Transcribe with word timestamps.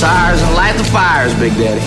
tires 0.00 0.40
and 0.40 0.54
light 0.54 0.74
the 0.78 0.84
fires, 0.84 1.34
Big 1.34 1.52
Daddy. 1.58 1.78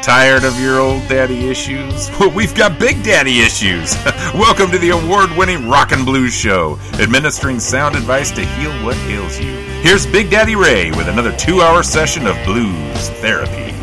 Tired 0.00 0.44
of 0.44 0.60
your 0.60 0.78
old 0.78 1.08
daddy 1.08 1.48
issues? 1.48 2.08
Well, 2.20 2.30
we've 2.30 2.54
got 2.54 2.78
big 2.78 3.02
daddy 3.02 3.40
issues. 3.40 3.96
Welcome 4.34 4.70
to 4.70 4.78
the 4.78 4.90
award 4.90 5.30
winning 5.36 5.68
Rock 5.68 5.90
and 5.90 6.04
Blues 6.04 6.32
Show, 6.32 6.78
administering 7.00 7.58
sound 7.58 7.96
advice 7.96 8.30
to 8.30 8.44
heal 8.44 8.70
what 8.84 8.96
ails 9.08 9.40
you. 9.40 9.52
Here's 9.82 10.06
Big 10.06 10.30
Daddy 10.30 10.54
Ray 10.54 10.92
with 10.92 11.08
another 11.08 11.36
two 11.36 11.60
hour 11.60 11.82
session 11.82 12.28
of 12.28 12.36
blues 12.44 13.08
therapy. 13.18 13.74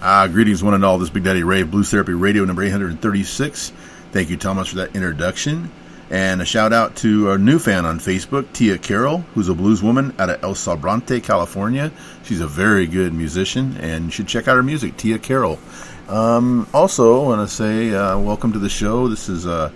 Uh, 0.00 0.26
greetings, 0.26 0.64
one 0.64 0.74
and 0.74 0.84
all. 0.84 0.98
This 0.98 1.10
is 1.10 1.14
Big 1.14 1.22
Daddy 1.22 1.44
Ray, 1.44 1.62
Blues 1.62 1.92
Therapy 1.92 2.14
Radio 2.14 2.44
number 2.44 2.64
836. 2.64 3.70
Thank 4.10 4.30
you, 4.30 4.36
Thomas, 4.36 4.66
for 4.66 4.76
that 4.76 4.96
introduction. 4.96 5.70
And 6.12 6.42
a 6.42 6.44
shout 6.44 6.74
out 6.74 6.96
to 6.96 7.30
our 7.30 7.38
new 7.38 7.58
fan 7.58 7.86
on 7.86 7.98
Facebook, 7.98 8.52
Tia 8.52 8.76
Carroll, 8.76 9.20
who's 9.32 9.48
a 9.48 9.54
blues 9.54 9.82
woman 9.82 10.14
out 10.18 10.28
of 10.28 10.44
El 10.44 10.54
Sobrante, 10.54 11.22
California. 11.22 11.90
She's 12.22 12.42
a 12.42 12.46
very 12.46 12.86
good 12.86 13.14
musician, 13.14 13.78
and 13.78 14.04
you 14.04 14.10
should 14.10 14.28
check 14.28 14.46
out 14.46 14.56
her 14.56 14.62
music, 14.62 14.98
Tia 14.98 15.18
Carroll. 15.18 15.58
Um, 16.08 16.68
also, 16.74 17.22
I 17.22 17.26
want 17.26 17.48
to 17.48 17.54
say 17.54 17.94
uh, 17.94 18.18
welcome 18.18 18.52
to 18.52 18.58
the 18.58 18.68
show. 18.68 19.08
This 19.08 19.30
is 19.30 19.46
uh, 19.46 19.70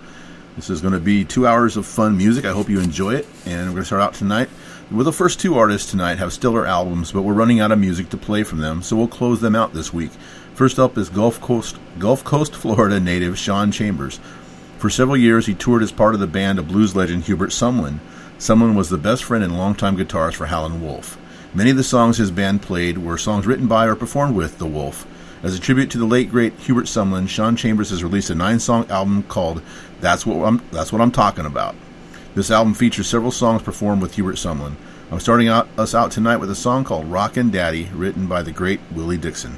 this 0.57 0.69
is 0.69 0.83
going 0.83 0.93
to 0.93 1.01
be 1.01 1.25
two 1.25 1.47
hours 1.47 1.79
of 1.79 1.87
fun 1.87 2.19
music. 2.19 2.45
I 2.45 2.53
hope 2.53 2.69
you 2.69 2.81
enjoy 2.81 3.15
it. 3.15 3.27
And 3.47 3.69
we're 3.69 3.77
going 3.77 3.77
to 3.77 3.85
start 3.87 4.03
out 4.03 4.13
tonight. 4.13 4.51
Well, 4.91 5.05
the 5.05 5.15
first 5.15 5.41
two 5.41 5.57
artists 5.57 5.91
tonight 5.91 6.19
have 6.19 6.35
stellar 6.35 6.67
albums, 6.67 7.13
but 7.13 7.23
we're 7.23 7.33
running 7.33 7.61
out 7.61 7.73
of 7.73 7.79
music 7.79 8.11
to 8.11 8.19
play 8.19 8.43
from 8.43 8.59
them, 8.59 8.83
so 8.83 8.95
we'll 8.95 9.09
close 9.09 9.41
them 9.41 9.57
out 9.57 9.73
this 9.73 9.91
week. 9.91 10.11
First 10.53 10.79
up 10.79 10.99
is 10.99 11.09
Gulf 11.09 11.41
Coast, 11.41 11.79
Gulf 11.99 12.25
Coast, 12.25 12.55
Florida 12.55 13.01
native 13.01 13.39
Sean 13.39 13.73
Chambers. 13.73 14.21
For 14.79 14.91
several 14.91 15.17
years, 15.17 15.47
he 15.47 15.55
toured 15.55 15.83
as 15.83 15.91
part 15.91 16.15
of 16.15 16.21
the 16.21 16.27
band 16.27 16.59
of 16.59 16.69
blues 16.69 16.95
legend 16.95 17.25
Hubert 17.25 17.51
Sumlin. 17.51 17.99
Sumlin 18.39 18.75
was 18.75 18.91
the 18.91 18.99
best 18.99 19.25
friend 19.25 19.43
and 19.43 19.57
longtime 19.57 19.97
guitarist 19.97 20.35
for 20.35 20.47
Howlin' 20.47 20.83
Wolf. 20.83 21.19
Many 21.55 21.71
of 21.71 21.79
the 21.79 21.83
songs 21.83 22.19
his 22.19 22.31
band 22.31 22.61
played 22.61 22.99
were 22.99 23.17
songs 23.17 23.47
written 23.47 23.67
by 23.67 23.87
or 23.87 23.97
performed 23.97 24.37
with 24.37 24.59
The 24.59 24.67
Wolf. 24.67 25.07
As 25.43 25.55
a 25.55 25.61
tribute 25.61 25.91
to 25.93 25.99
the 25.99 26.05
late 26.05 26.31
great 26.31 26.53
Hubert 26.59 26.85
Sumlin, 26.85 27.27
Sean 27.27 27.57
Chambers 27.57 27.89
has 27.89 28.05
released 28.05 28.29
a 28.29 28.35
nine-song 28.35 28.87
album 28.91 29.23
called 29.23 29.63
"That's 30.03 30.27
What 30.27 30.47
I'm 30.47 30.61
That's 30.71 30.93
What 30.93 31.01
I'm 31.01 31.11
Talking 31.11 31.47
About." 31.47 31.75
This 32.35 32.51
album 32.51 32.75
features 32.75 33.07
several 33.07 33.33
songs 33.33 33.63
performed 33.63 34.03
with 34.03 34.17
Hubert 34.17 34.37
Sumlin. 34.37 34.75
I'm 35.11 35.21
starting 35.21 35.49
out, 35.49 35.69
us 35.79 35.95
out 35.95 36.11
tonight 36.11 36.37
with 36.37 36.51
a 36.51 36.55
song 36.55 36.85
called 36.85 37.11
"Rockin' 37.11 37.51
Daddy," 37.51 37.89
written 37.95 38.27
by 38.27 38.43
the 38.43 38.53
great 38.53 38.81
Willie 38.93 39.17
Dixon. 39.17 39.57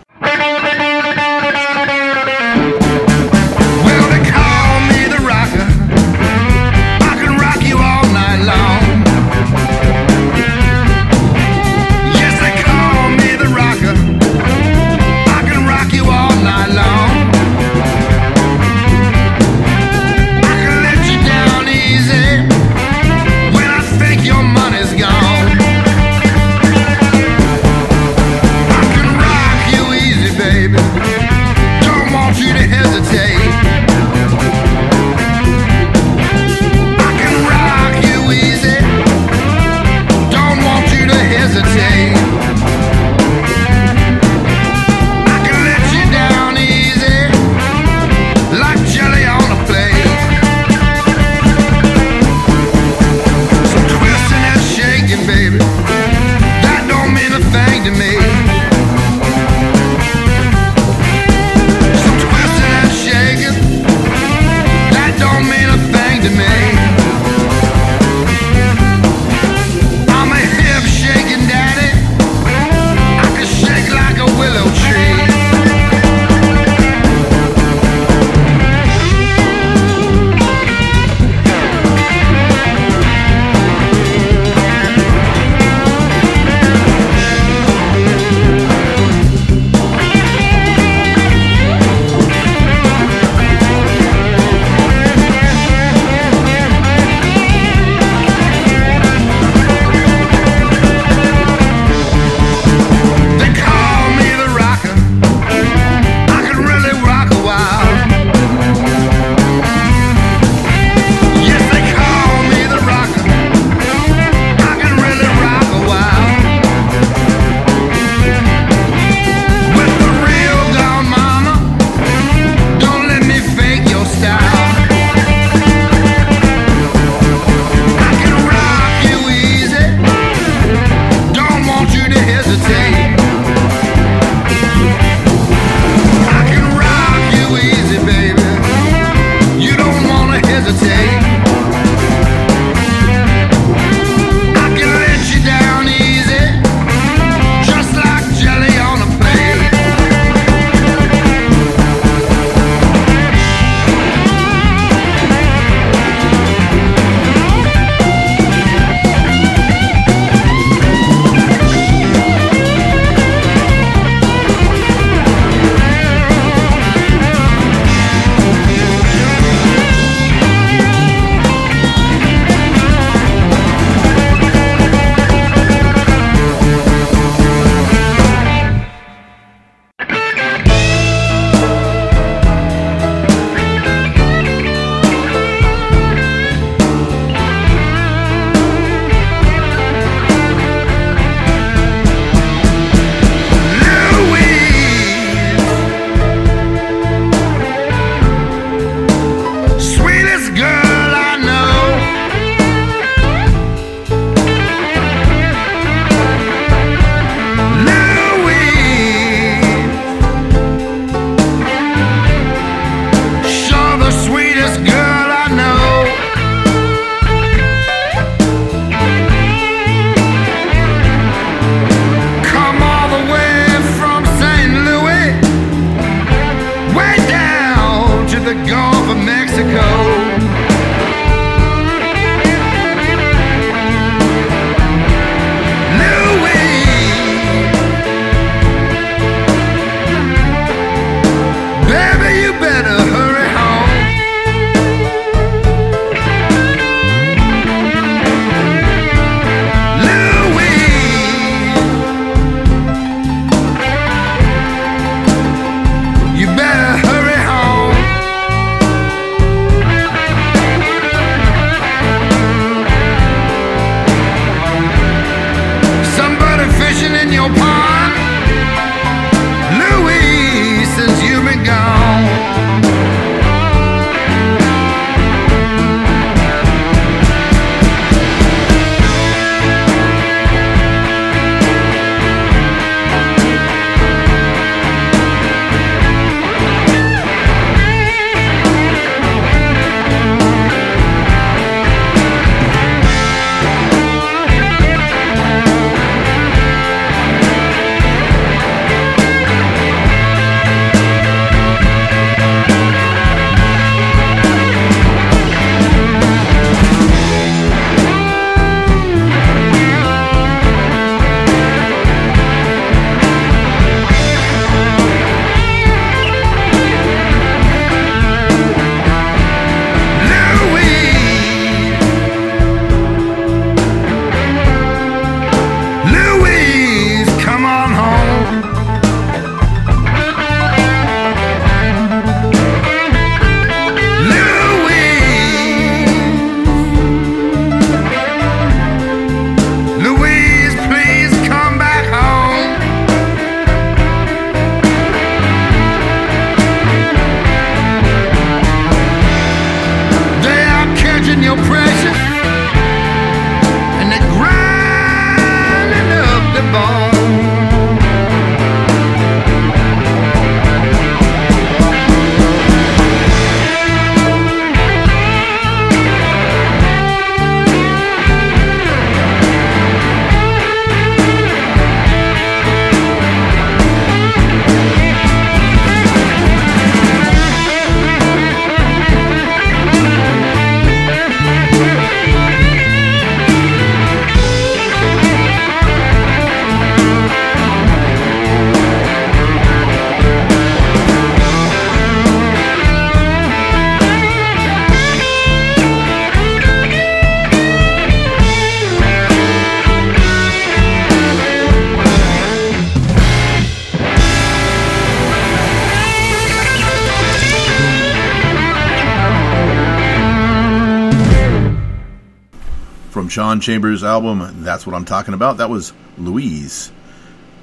Sean 413.58 413.74
Chambers' 413.74 414.04
album, 414.04 414.62
That's 414.62 414.86
What 414.86 414.94
I'm 414.94 415.04
Talking 415.04 415.34
About, 415.34 415.56
that 415.56 415.68
was 415.68 415.92
Louise. 416.16 416.92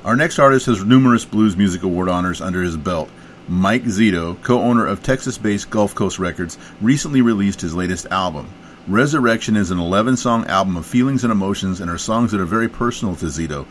Our 0.04 0.18
next 0.18 0.40
artist 0.40 0.66
has 0.66 0.84
numerous 0.84 1.24
Blues 1.24 1.56
Music 1.56 1.84
Award 1.84 2.10
honors 2.10 2.42
under 2.42 2.62
his 2.62 2.76
belt. 2.76 3.10
Mike 3.48 3.86
Zito, 3.86 4.42
co 4.42 4.60
owner 4.62 4.86
of 4.86 5.02
Texas 5.02 5.38
based 5.38 5.70
Gulf 5.70 5.96
Coast 5.96 6.20
Records, 6.20 6.58
recently 6.82 7.22
released 7.22 7.62
his 7.62 7.74
latest 7.74 8.08
album. 8.08 8.50
Resurrection 8.90 9.56
is 9.56 9.72
an 9.72 9.80
11 9.80 10.18
song 10.18 10.46
album 10.48 10.76
of 10.76 10.86
feelings 10.86 11.24
and 11.24 11.32
emotions 11.32 11.80
and 11.80 11.90
are 11.90 11.98
songs 11.98 12.34
that 12.34 12.42
are 12.42 12.46
very 12.46 12.68
personal 12.68 13.16
to 13.16 13.28
Zito. 13.28 13.66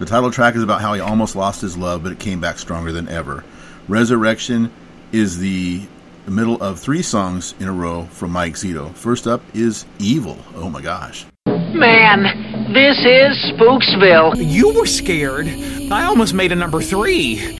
The 0.00 0.06
title 0.06 0.32
track 0.32 0.56
is 0.56 0.64
about 0.64 0.80
how 0.80 0.94
he 0.94 1.00
almost 1.00 1.36
lost 1.36 1.60
his 1.60 1.78
love, 1.78 2.02
but 2.02 2.10
it 2.10 2.18
came 2.18 2.40
back 2.40 2.58
stronger 2.58 2.90
than 2.90 3.08
ever. 3.08 3.44
Resurrection 3.86 4.72
is 5.12 5.38
the 5.38 5.82
middle 6.26 6.60
of 6.60 6.80
three 6.80 7.02
songs 7.02 7.54
in 7.60 7.68
a 7.68 7.72
row 7.72 8.06
from 8.06 8.32
Mike 8.32 8.54
Zito. 8.54 8.92
First 8.92 9.28
up 9.28 9.40
is 9.54 9.84
Evil. 10.00 10.36
Oh 10.56 10.68
my 10.68 10.82
gosh. 10.82 11.26
Man, 11.72 12.72
this 12.72 12.98
is 12.98 13.52
Spooksville. 13.52 14.34
You 14.36 14.74
were 14.74 14.86
scared. 14.86 15.48
I 15.90 16.04
almost 16.04 16.34
made 16.34 16.52
a 16.52 16.56
number 16.56 16.82
three. 16.82 17.59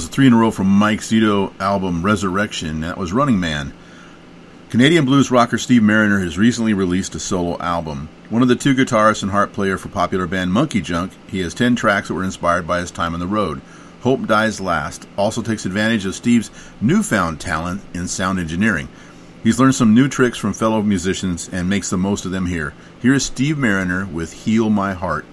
Was 0.00 0.08
three 0.08 0.26
in 0.26 0.32
a 0.32 0.36
row 0.38 0.50
from 0.50 0.66
Mike 0.66 1.00
Zito 1.00 1.52
album 1.60 2.02
Resurrection. 2.02 2.80
That 2.80 2.96
was 2.96 3.12
Running 3.12 3.38
Man. 3.38 3.74
Canadian 4.70 5.04
blues 5.04 5.30
rocker 5.30 5.58
Steve 5.58 5.82
Marriner 5.82 6.20
has 6.20 6.38
recently 6.38 6.72
released 6.72 7.14
a 7.14 7.20
solo 7.20 7.58
album. 7.58 8.08
One 8.30 8.40
of 8.40 8.48
the 8.48 8.56
two 8.56 8.74
guitarists 8.74 9.22
and 9.22 9.30
harp 9.30 9.52
player 9.52 9.76
for 9.76 9.90
popular 9.90 10.26
band 10.26 10.52
MonkeyJunk, 10.52 11.12
he 11.26 11.40
has 11.40 11.52
10 11.52 11.76
tracks 11.76 12.08
that 12.08 12.14
were 12.14 12.24
inspired 12.24 12.66
by 12.66 12.80
his 12.80 12.90
time 12.90 13.12
on 13.12 13.20
the 13.20 13.26
road. 13.26 13.60
Hope 14.00 14.26
Dies 14.26 14.58
Last 14.58 15.06
also 15.18 15.42
takes 15.42 15.66
advantage 15.66 16.06
of 16.06 16.14
Steve's 16.14 16.50
newfound 16.80 17.38
talent 17.38 17.82
in 17.92 18.08
sound 18.08 18.40
engineering. 18.40 18.88
He's 19.42 19.60
learned 19.60 19.74
some 19.74 19.94
new 19.94 20.08
tricks 20.08 20.38
from 20.38 20.54
fellow 20.54 20.80
musicians 20.80 21.50
and 21.52 21.68
makes 21.68 21.90
the 21.90 21.98
most 21.98 22.24
of 22.24 22.30
them 22.30 22.46
here. 22.46 22.72
Here 23.02 23.12
is 23.12 23.26
Steve 23.26 23.58
Marriner 23.58 24.06
with 24.06 24.32
Heal 24.32 24.70
My 24.70 24.94
Heart. 24.94 25.26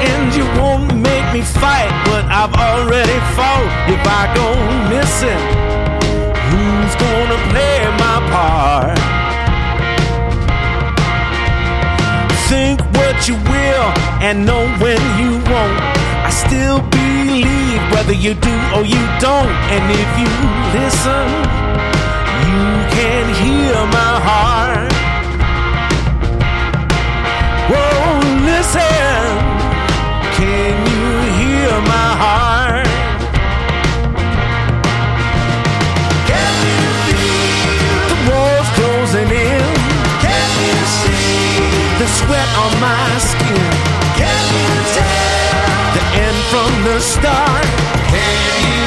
And 0.00 0.34
you 0.34 0.44
won't 0.60 0.94
make 0.94 1.26
me 1.34 1.42
fight 1.42 1.90
but 2.06 2.24
I've 2.30 2.54
already 2.54 3.18
fought. 3.34 3.66
If 3.90 4.02
I 4.06 4.22
go 4.38 4.48
missing, 4.94 5.42
who's 6.48 6.94
gonna 7.04 7.38
play 7.50 7.78
my 8.04 8.16
part? 8.32 8.98
Think 12.48 12.80
what 12.96 13.28
you 13.28 13.34
will 13.34 13.88
and 14.22 14.46
know 14.46 14.64
when 14.82 15.00
you 15.20 15.32
won't. 15.50 15.78
I 16.28 16.30
still 16.30 16.80
believe 16.90 17.80
whether 17.92 18.12
you 18.12 18.34
do 18.34 18.56
or 18.74 18.84
you 18.84 19.02
don't. 19.20 19.52
And 19.74 19.84
if 20.02 20.10
you 20.20 20.30
listen, 20.78 21.26
you 22.48 22.66
can 22.96 23.24
hear 23.42 23.74
my 23.98 24.14
heart. 24.28 24.92
Whoa, 27.70 28.46
listen. 28.46 29.47
Can 30.48 30.76
you 30.92 31.08
hear 31.40 31.72
my 31.94 32.08
heart? 32.22 32.88
Can 36.30 36.52
you 36.68 36.80
feel 37.04 37.98
the 38.12 38.18
walls 38.30 38.68
closing 38.78 39.28
in? 39.28 39.68
Can 40.24 40.48
you 40.64 40.78
see 41.00 41.60
the 42.00 42.08
sweat 42.18 42.50
on 42.64 42.72
my 42.80 43.08
skin? 43.30 43.68
Can 44.16 44.40
you 44.56 44.72
tell 44.96 45.68
the 45.96 46.04
end 46.24 46.38
from 46.52 46.70
the 46.88 46.98
start? 46.98 47.66
Can 48.08 48.72
you? 48.72 48.77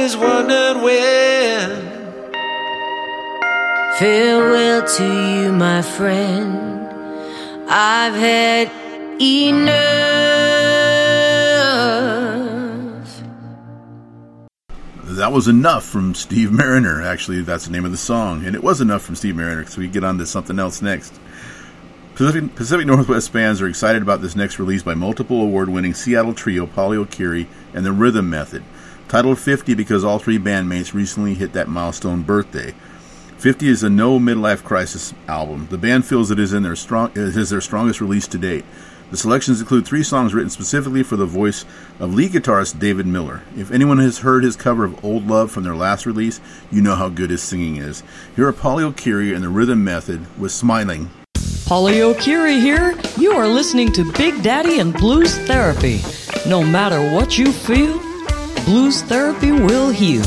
Always 0.00 0.16
wondered 0.16 0.82
when. 0.82 1.68
Farewell 3.98 4.88
to 4.96 5.04
you, 5.04 5.52
my 5.52 5.82
friend. 5.82 6.88
I've 7.68 8.14
had 8.14 8.70
enough. 9.20 9.76
That 15.04 15.32
was 15.32 15.48
enough 15.48 15.84
from 15.84 16.14
Steve 16.14 16.50
Marriner. 16.50 17.02
Actually, 17.02 17.42
that's 17.42 17.66
the 17.66 17.70
name 17.70 17.84
of 17.84 17.90
the 17.90 17.98
song, 17.98 18.46
and 18.46 18.56
it 18.56 18.64
was 18.64 18.80
enough 18.80 19.02
from 19.02 19.16
Steve 19.16 19.36
Marriner. 19.36 19.66
So 19.66 19.82
we 19.82 19.88
get 19.88 20.02
on 20.02 20.16
to 20.16 20.24
something 20.24 20.58
else 20.58 20.80
next. 20.80 21.12
Pacific, 22.14 22.54
Pacific 22.54 22.86
Northwest 22.86 23.32
fans 23.32 23.60
are 23.60 23.68
excited 23.68 24.00
about 24.00 24.22
this 24.22 24.34
next 24.34 24.58
release 24.58 24.82
by 24.82 24.94
multiple 24.94 25.42
award-winning 25.42 25.92
Seattle 25.92 26.32
trio 26.32 26.66
Polly 26.66 26.96
O'Keary 26.96 27.48
and 27.74 27.84
the 27.84 27.92
Rhythm 27.92 28.30
Method. 28.30 28.64
Titled 29.10 29.40
50 29.40 29.74
because 29.74 30.04
all 30.04 30.20
three 30.20 30.38
bandmates 30.38 30.94
recently 30.94 31.34
hit 31.34 31.52
that 31.54 31.66
milestone 31.66 32.22
birthday. 32.22 32.72
50 33.38 33.66
is 33.66 33.82
a 33.82 33.90
no 33.90 34.20
midlife 34.20 34.62
crisis 34.62 35.12
album. 35.26 35.66
The 35.68 35.78
band 35.78 36.06
feels 36.06 36.30
it 36.30 36.38
is 36.38 36.52
in 36.52 36.62
their 36.62 36.76
strong 36.76 37.10
it 37.10 37.16
is 37.36 37.50
their 37.50 37.60
strongest 37.60 38.00
release 38.00 38.28
to 38.28 38.38
date. 38.38 38.64
The 39.10 39.16
selections 39.16 39.60
include 39.60 39.84
three 39.84 40.04
songs 40.04 40.32
written 40.32 40.48
specifically 40.48 41.02
for 41.02 41.16
the 41.16 41.26
voice 41.26 41.64
of 41.98 42.14
lead 42.14 42.30
guitarist 42.30 42.78
David 42.78 43.08
Miller. 43.08 43.42
If 43.56 43.72
anyone 43.72 43.98
has 43.98 44.20
heard 44.20 44.44
his 44.44 44.54
cover 44.54 44.84
of 44.84 45.04
Old 45.04 45.26
Love 45.26 45.50
from 45.50 45.64
their 45.64 45.74
last 45.74 46.06
release, 46.06 46.40
you 46.70 46.80
know 46.80 46.94
how 46.94 47.08
good 47.08 47.30
his 47.30 47.42
singing 47.42 47.78
is. 47.78 48.04
Here 48.36 48.46
are 48.46 48.52
Polly 48.52 48.84
O'Keary 48.84 49.34
and 49.34 49.42
the 49.42 49.48
Rhythm 49.48 49.82
Method 49.82 50.24
with 50.38 50.52
Smiling. 50.52 51.10
Polly 51.66 52.00
O'Keary 52.00 52.60
here. 52.60 52.96
You 53.18 53.32
are 53.32 53.48
listening 53.48 53.90
to 53.94 54.12
Big 54.12 54.40
Daddy 54.44 54.78
and 54.78 54.94
Blues 54.94 55.36
Therapy. 55.36 56.00
No 56.48 56.62
matter 56.62 57.12
what 57.12 57.36
you 57.36 57.50
feel, 57.50 58.09
Blues 58.64 59.02
Therapy 59.02 59.52
will 59.52 59.90
heal. 59.90 60.24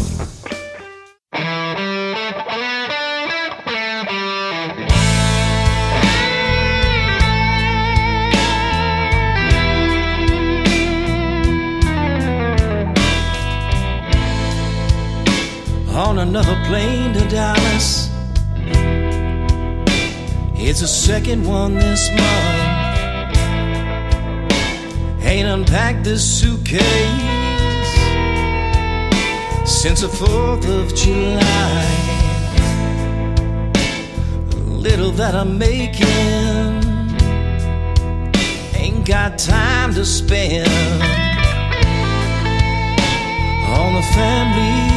on 15.95 16.19
another 16.19 16.59
plane 16.65 17.13
to 17.13 17.27
Dallas. 17.27 18.09
It's 20.55 20.81
the 20.81 20.87
second 20.87 21.45
one 21.47 21.75
this 21.75 22.09
month. 22.09 23.37
Ain't 25.23 25.47
unpacked 25.47 26.03
this 26.03 26.23
suitcase 26.23 27.42
since 29.65 30.01
the 30.01 30.07
4th 30.07 30.67
of 30.67 30.93
July. 30.93 31.85
The 34.49 34.57
little 34.57 35.11
that 35.11 35.35
I'm 35.35 35.57
making 35.57 36.07
ain't 38.75 39.05
got 39.05 39.37
time 39.37 39.93
to 39.93 40.05
spend 40.05 40.69
on 43.77 43.93
the 43.95 44.01
family. 44.13 44.93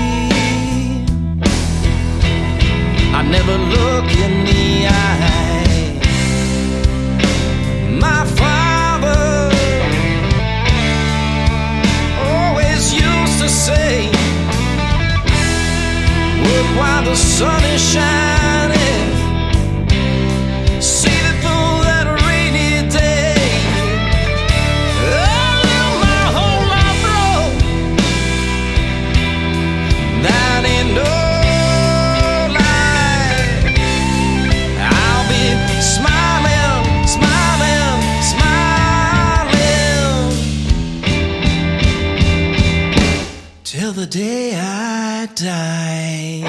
I 3.19 3.23
never 3.23 3.57
look 3.57 4.11
in 4.25 4.45
the 4.45 4.87
eye. 4.89 6.01
My 7.99 8.25
father 8.41 9.51
always 12.29 12.93
used 12.93 13.41
to 13.41 13.49
say, 13.49 14.11
Work 16.47 16.69
while 16.79 17.03
the 17.05 17.17
sun 17.17 17.63
is 17.75 17.83
shining. 17.93 19.07
See 20.81 21.19
it 21.31 21.37
through 21.43 21.75
that 21.89 22.07
rainy 22.23 22.73
day. 22.89 23.35
Oh, 25.09 25.35
I 25.39 25.53
live 25.67 25.95
my 26.07 26.23
whole 26.37 26.65
life 26.75 26.99
broke. 27.05 27.59
That 30.27 30.61
ain't 30.75 30.91
no 31.01 31.13
lie. 32.59 33.41
I'll 34.79 35.27
be 35.33 35.45
smiling, 35.97 36.85
smiling, 37.17 37.99
smiling 38.33 39.67
till 43.65 43.93
the 43.93 44.07
day 44.07 44.56
Die. 45.35 46.43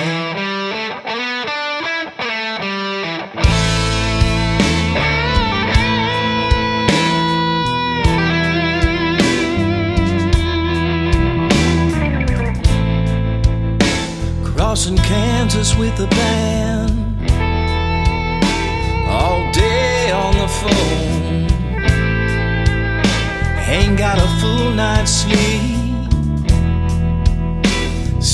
Crossing 14.43 14.97
Kansas 14.97 15.75
with 15.75 15.95
the 15.97 16.07
band 16.07 16.91
all 19.07 19.51
day 19.51 20.11
on 20.11 20.33
the 20.35 20.47
phone. 20.47 21.47
Ain't 23.69 23.97
got 23.97 24.17
a 24.17 24.27
full 24.39 24.71
night's 24.71 25.11
sleep 25.11 25.76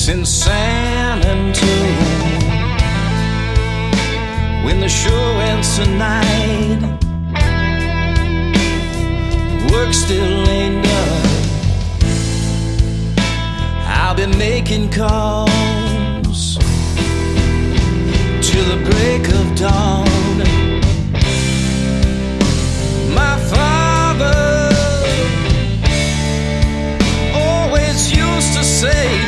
since 0.05 0.29
San 0.29 1.23
Antonio. 1.23 1.95
When 4.65 4.81
the 4.81 4.89
show 4.89 5.23
ends 5.49 5.77
tonight, 5.77 6.81
work 9.71 9.93
still 9.93 10.49
ain't 10.49 10.83
done. 10.83 11.23
I'll 13.87 14.13
be 14.13 14.27
making 14.27 14.91
calls 14.91 16.57
till 18.45 18.65
the 18.73 18.79
break 18.89 19.25
of 19.39 19.55
dawn. 19.55 20.37
My 23.15 23.37
father 23.53 24.35
always 27.33 28.11
used 28.11 28.53
to 28.57 28.63
say, 28.65 29.22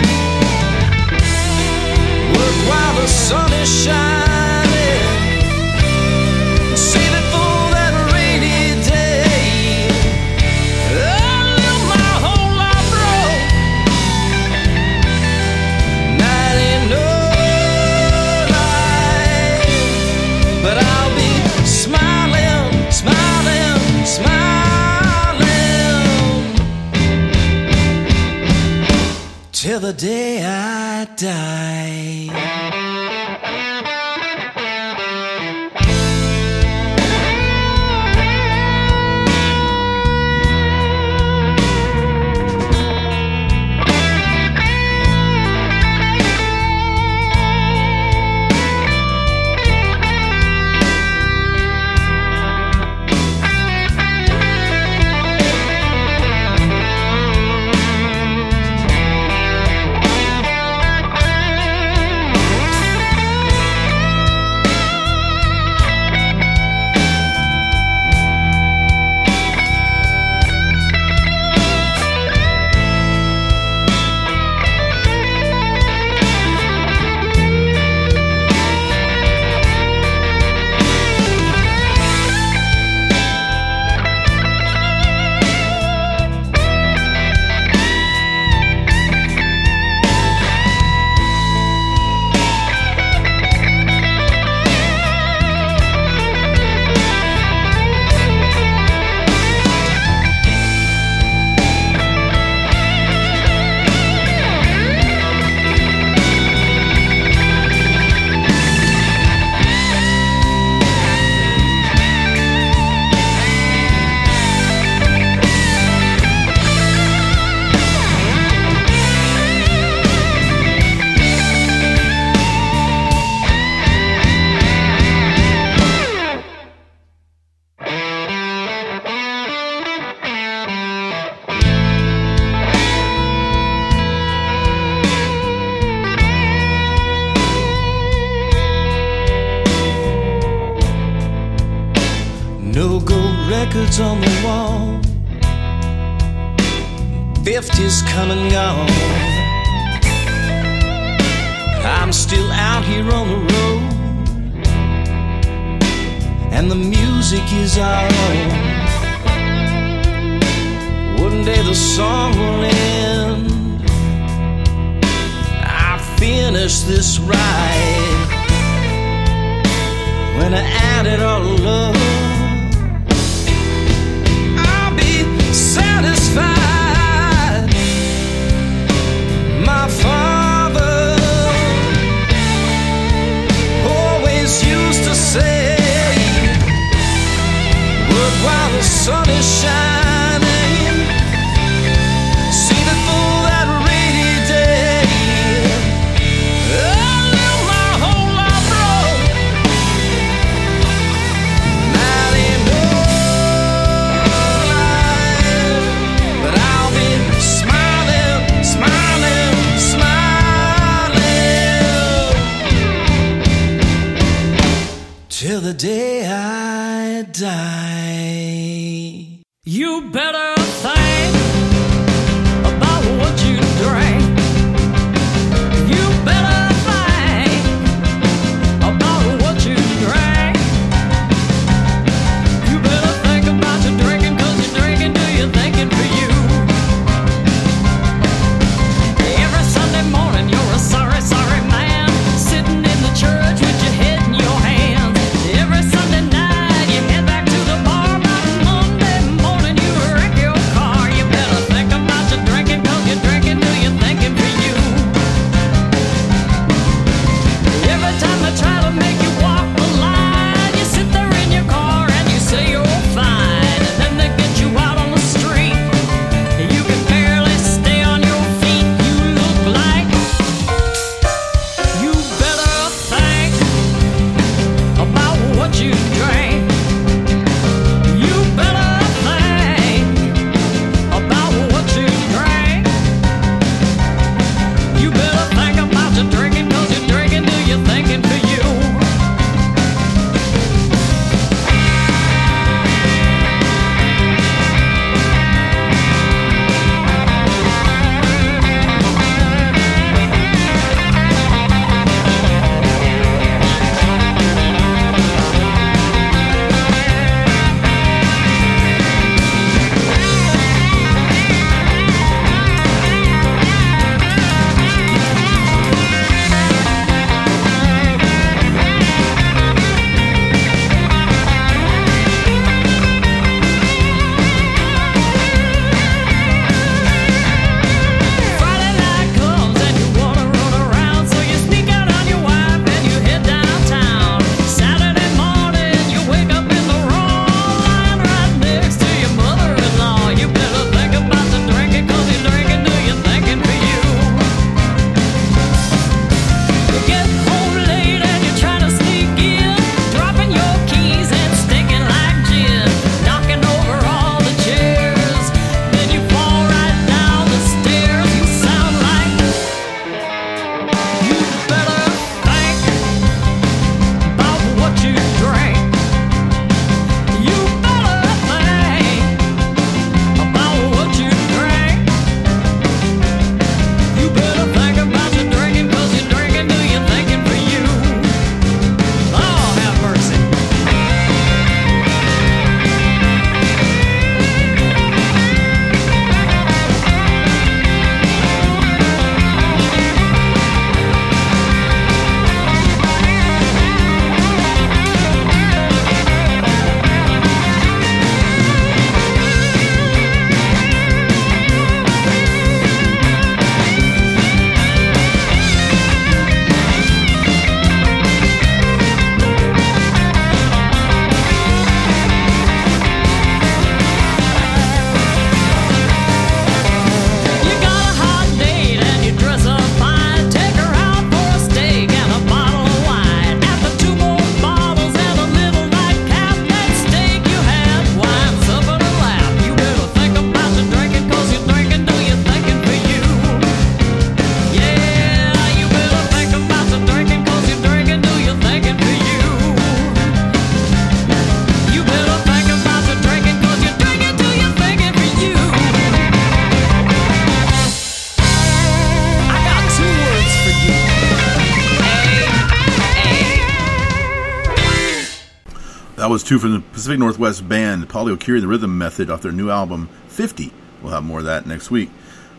That 456.26 456.32
was 456.32 456.42
two 456.42 456.58
from 456.58 456.74
the 456.74 456.80
Pacific 456.80 457.20
Northwest 457.20 457.70
band, 457.70 458.10
Polly 458.10 458.32
O'Keefe, 458.32 458.60
The 458.60 458.68
Rhythm 458.68 458.98
Method, 458.98 459.30
off 459.30 459.44
their 459.44 459.52
new 459.52 459.70
album, 459.70 460.10
50. 460.28 460.74
We'll 461.04 461.14
have 461.14 461.24
more 461.24 461.38
of 461.38 461.46
that 461.46 461.68
next 461.68 461.92
week. 461.92 462.10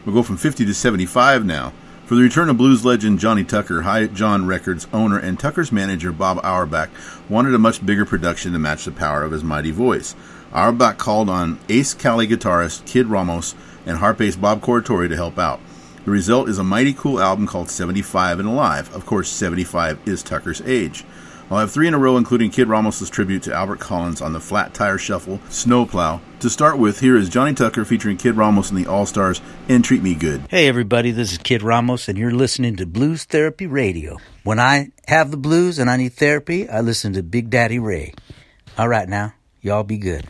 We'll 0.05 0.15
go 0.15 0.23
from 0.23 0.37
50 0.37 0.65
to 0.67 0.73
75 0.73 1.45
now. 1.45 1.73
For 2.05 2.15
the 2.15 2.23
return 2.23 2.49
of 2.49 2.59
blues 2.59 2.85
legend 2.85 3.19
Johnny 3.19 3.43
Tucker, 3.43 3.83
HighJohn 3.83 4.47
Records 4.47 4.87
owner 4.93 5.19
and 5.19 5.37
Tucker's 5.37 5.73
manager 5.73 6.13
Bob 6.13 6.39
Auerbach 6.45 6.91
wanted 7.29 7.57
a 7.57 7.59
much 7.59 7.85
bigger 7.85 8.05
production 8.05 8.53
to 8.53 8.61
match 8.61 8.85
the 8.85 8.93
power 8.93 9.25
of 9.25 9.33
his 9.33 9.43
mighty 9.43 9.73
voice. 9.73 10.15
Auerbach 10.53 10.97
called 10.97 11.29
on 11.29 11.59
Ace 11.69 11.93
Cali 11.93 12.29
guitarist 12.29 12.87
Kid 12.87 13.09
Ramos 13.09 13.57
and 13.85 13.99
harp 13.99 14.21
ace 14.21 14.37
Bob 14.37 14.61
Corritore 14.61 15.09
to 15.09 15.17
help 15.17 15.41
out. 15.41 15.59
The 16.05 16.13
result 16.13 16.49
is 16.49 16.61
a 16.61 16.63
mighty 16.63 16.93
cool 16.93 17.19
album 17.19 17.49
called 17.49 17.69
75 17.69 18.39
and 18.39 18.49
Alive. 18.49 18.95
Of 18.95 19.07
course, 19.07 19.29
75 19.29 19.99
is 20.07 20.23
Tucker's 20.23 20.61
age. 20.61 21.05
I'll 21.49 21.59
have 21.59 21.71
three 21.71 21.87
in 21.87 21.95
a 21.95 21.99
row, 21.99 22.17
including 22.17 22.51
Kid 22.51 22.69
Ramos' 22.69 23.09
tribute 23.09 23.45
to 23.45 23.55
Albert 23.55 23.79
Collins 23.79 24.21
on 24.21 24.33
the 24.33 24.41
Flat 24.41 24.75
Tire 24.75 24.99
Shuffle, 24.99 25.41
Snowplow. 25.49 26.21
To 26.41 26.51
start 26.51 26.79
with, 26.79 26.99
here 26.99 27.17
is 27.17 27.29
Johnny 27.29 27.55
Tucker 27.55 27.85
featuring 27.85 28.17
Kid 28.17 28.37
Ramos 28.37 28.71
and 28.71 28.79
the 28.79 28.91
All 28.91 29.07
Stars 29.07 29.41
and 29.69 29.85
Treat 29.85 30.03
Me 30.03 30.17
Good. 30.17 30.43
Hey, 30.51 30.67
everybody, 30.67 31.13
this 31.13 31.31
is 31.31 31.39
Kid 31.39 31.63
Ramos, 31.63 32.09
and 32.09 32.19
you're 32.19 32.33
listening 32.33 32.75
to 32.77 32.87
Blues 32.87 33.25
Therapy 33.25 33.69
Radio. 33.69 34.17
When 34.43 34.59
I 34.59 34.91
have 35.07 35.31
the 35.31 35.37
blues 35.37 35.79
and 35.79 35.89
I 35.89 35.97
need 35.97 36.15
therapy, 36.15 36.69
I 36.69 36.81
listen 36.81 37.13
to 37.13 37.23
Big 37.23 37.49
Daddy 37.49 37.79
Ray. 37.79 38.13
All 38.77 38.89
right, 38.89 39.09
now, 39.09 39.35
y'all 39.63 39.85
be 39.85 39.99
good. 39.99 40.27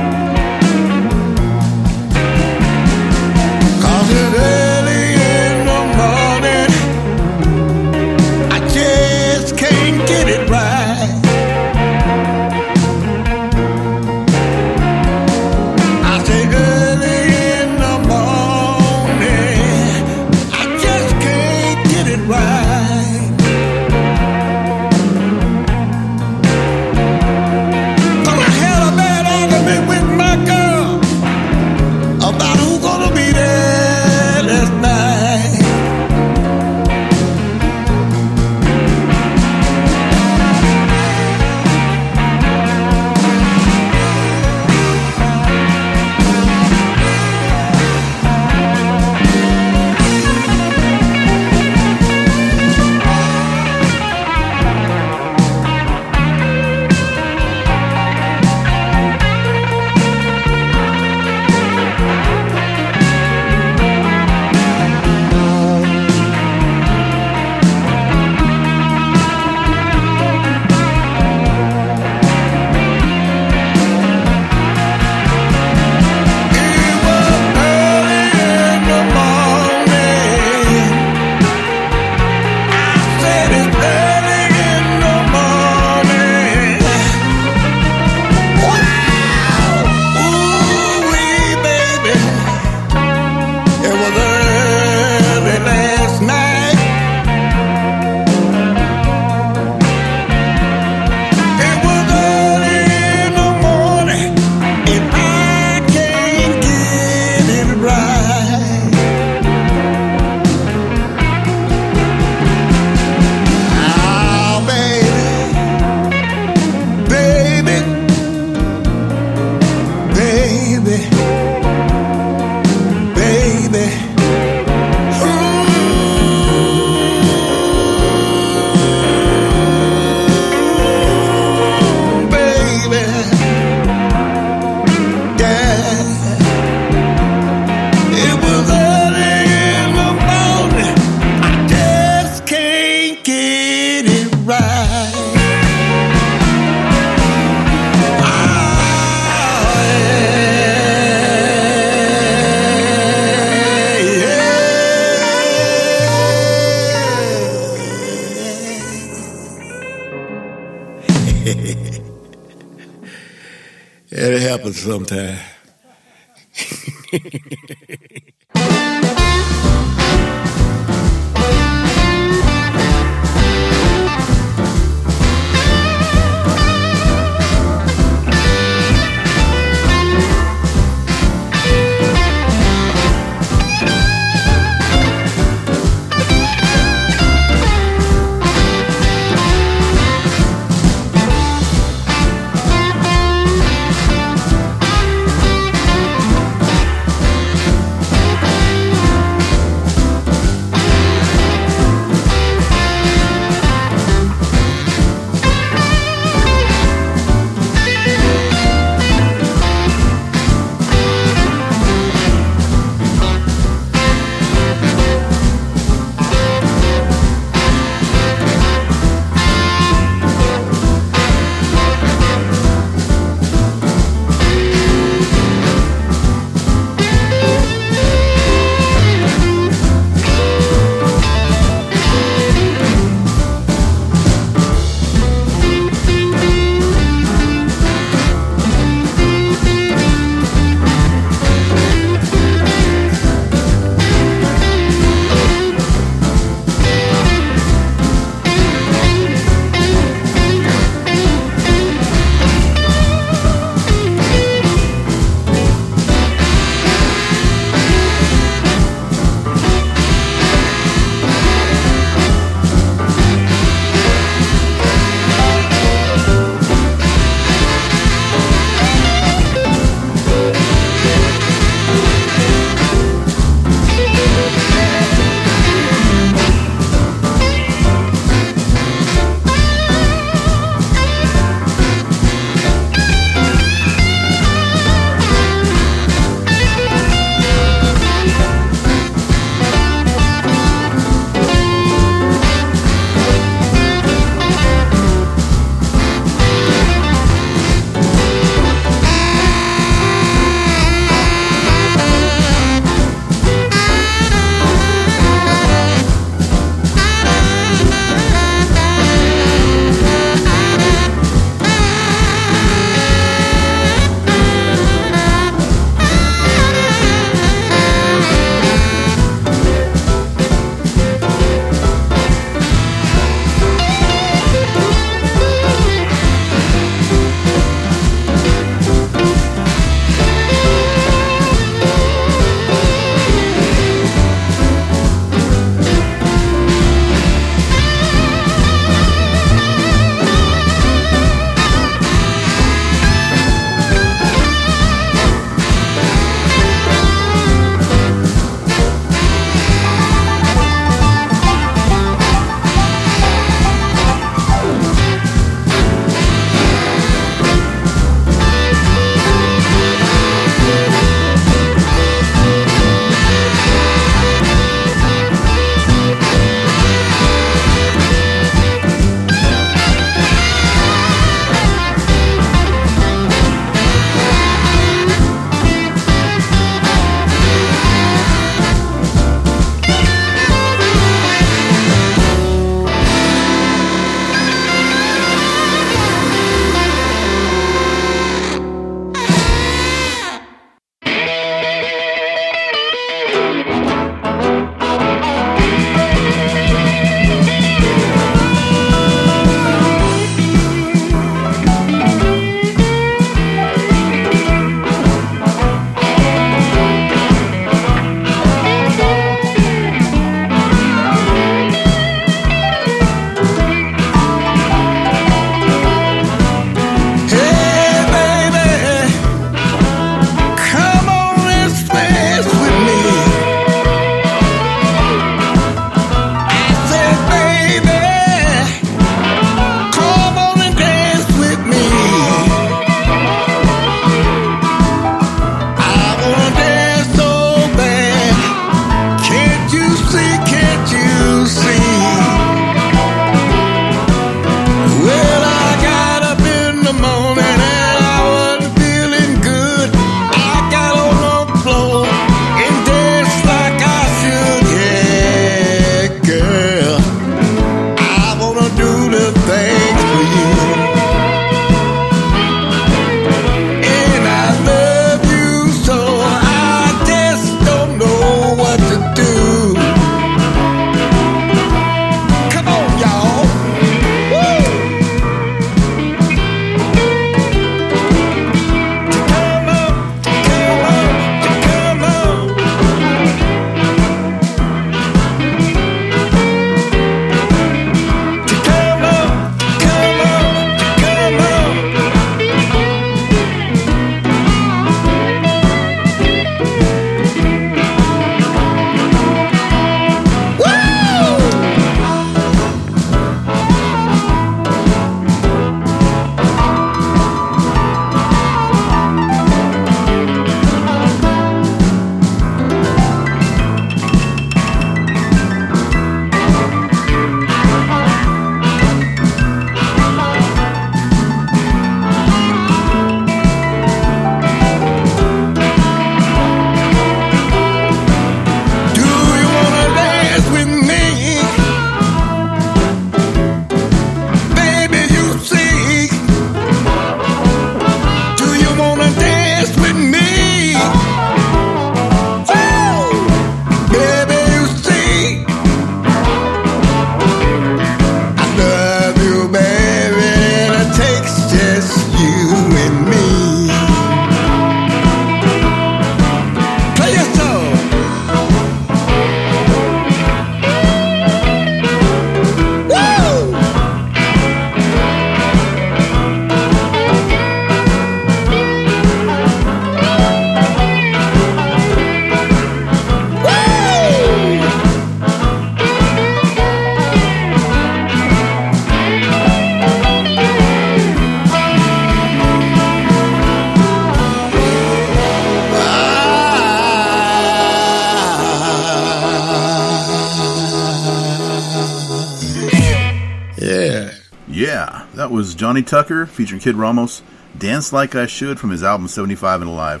Johnny 595.76 595.84
Tucker 595.84 596.24
featuring 596.24 596.58
Kid 596.58 596.74
Ramos, 596.74 597.20
Dance 597.58 597.92
Like 597.92 598.14
I 598.14 598.24
Should 598.24 598.58
from 598.58 598.70
his 598.70 598.82
album 598.82 599.08
75 599.08 599.60
and 599.60 599.68
Alive. 599.68 600.00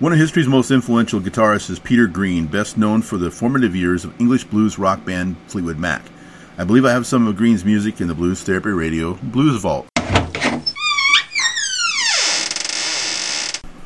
One 0.00 0.12
of 0.12 0.18
history's 0.18 0.46
most 0.46 0.70
influential 0.70 1.18
guitarists 1.18 1.70
is 1.70 1.78
Peter 1.78 2.06
Green, 2.06 2.44
best 2.44 2.76
known 2.76 3.00
for 3.00 3.16
the 3.16 3.30
formative 3.30 3.74
years 3.74 4.04
of 4.04 4.20
English 4.20 4.44
blues 4.44 4.78
rock 4.78 5.02
band 5.06 5.36
Fleetwood 5.46 5.78
Mac. 5.78 6.02
I 6.58 6.64
believe 6.64 6.84
I 6.84 6.92
have 6.92 7.06
some 7.06 7.26
of 7.26 7.36
Green's 7.36 7.64
music 7.64 8.02
in 8.02 8.08
the 8.08 8.14
Blues 8.14 8.42
Therapy 8.42 8.68
Radio 8.68 9.14
Blues 9.14 9.62
Vault. 9.62 9.88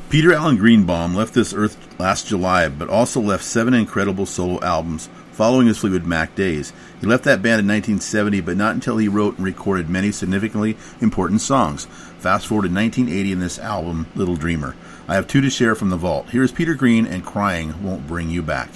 Peter 0.09 0.33
Allen 0.33 0.57
Greenbaum 0.57 1.15
left 1.15 1.33
this 1.33 1.53
earth 1.53 1.77
last 1.97 2.27
July, 2.27 2.67
but 2.67 2.89
also 2.89 3.21
left 3.21 3.45
seven 3.45 3.73
incredible 3.73 4.25
solo 4.25 4.61
albums 4.61 5.07
following 5.31 5.67
his 5.67 5.77
Fleetwood 5.77 6.05
Mac 6.05 6.35
days. 6.35 6.73
He 6.99 7.05
left 7.05 7.25
that 7.25 7.41
band 7.41 7.59
in 7.59 7.67
1970, 7.67 8.41
but 8.41 8.57
not 8.57 8.73
until 8.73 8.97
he 8.97 9.07
wrote 9.07 9.37
and 9.37 9.45
recorded 9.45 9.89
many 9.89 10.11
significantly 10.11 10.77
important 10.99 11.41
songs. 11.41 11.85
Fast 12.17 12.47
forward 12.47 12.63
to 12.63 12.73
1980 12.73 13.31
in 13.31 13.39
this 13.39 13.59
album, 13.59 14.07
Little 14.15 14.35
Dreamer. 14.35 14.75
I 15.07 15.15
have 15.15 15.27
two 15.27 15.41
to 15.41 15.49
share 15.49 15.75
from 15.75 15.89
the 15.89 15.97
vault. 15.97 16.29
Here's 16.31 16.51
Peter 16.51 16.73
Green 16.73 17.05
and 17.05 17.23
Crying 17.23 17.83
Won't 17.83 18.07
Bring 18.07 18.29
You 18.29 18.41
Back. 18.41 18.69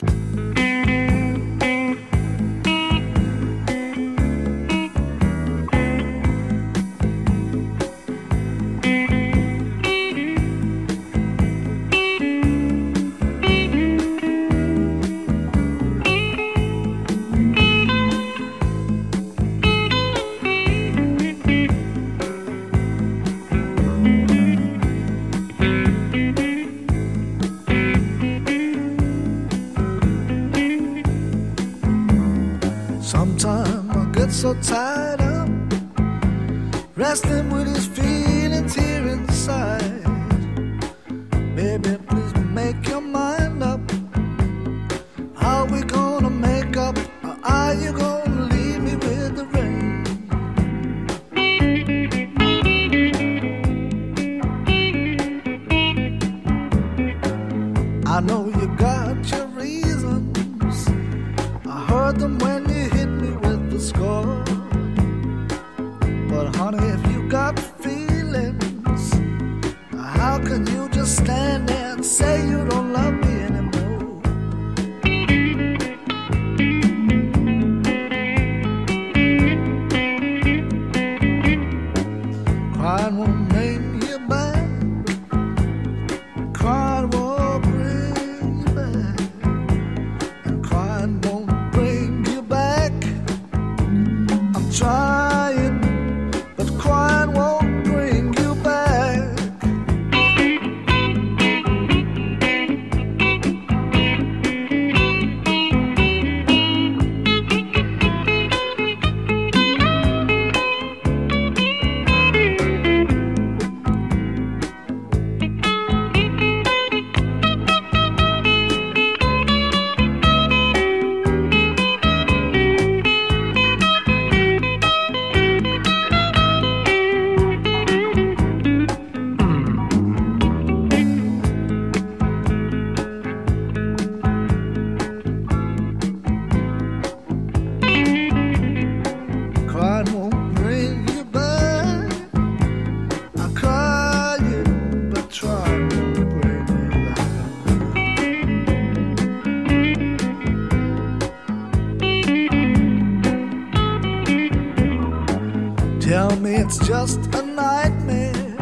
Just 157.02 157.34
a 157.34 157.42
nightmare, 157.42 158.56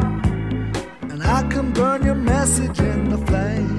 and 1.10 1.22
I 1.22 1.46
can 1.50 1.72
burn 1.72 2.02
your 2.02 2.14
message 2.14 2.80
in 2.80 3.10
the 3.10 3.18
flame. 3.28 3.76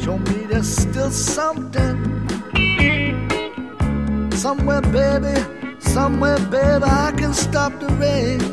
Show 0.00 0.18
me 0.18 0.46
there's 0.50 0.66
still 0.66 1.12
something 1.12 1.96
Somewhere, 4.32 4.82
baby, 4.98 5.36
somewhere, 5.78 6.40
baby, 6.50 6.84
I 6.84 7.12
can 7.16 7.32
stop 7.32 7.72
the 7.78 7.86
rain. 8.02 8.51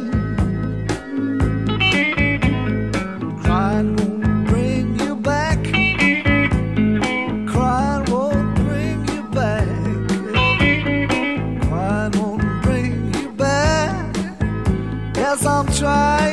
Yes, 15.82 16.29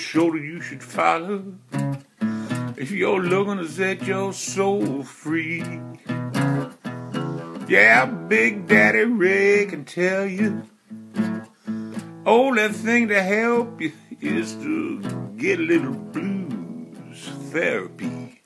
That 0.00 0.40
you 0.42 0.62
should 0.62 0.82
follow 0.82 1.44
if 2.76 2.90
you're 2.90 3.20
looking 3.20 3.58
to 3.58 3.68
set 3.68 4.02
your 4.02 4.32
soul 4.32 5.04
free. 5.04 5.62
Yeah, 7.68 8.06
Big 8.06 8.66
Daddy 8.66 9.04
Ray 9.04 9.66
can 9.66 9.84
tell 9.84 10.26
you. 10.26 10.62
Only 12.26 12.68
thing 12.70 13.08
to 13.08 13.22
help 13.22 13.80
you 13.80 13.92
is 14.20 14.54
to 14.54 15.00
get 15.36 15.60
a 15.60 15.62
little 15.62 15.92
blues 15.92 17.28
therapy. 17.52 18.40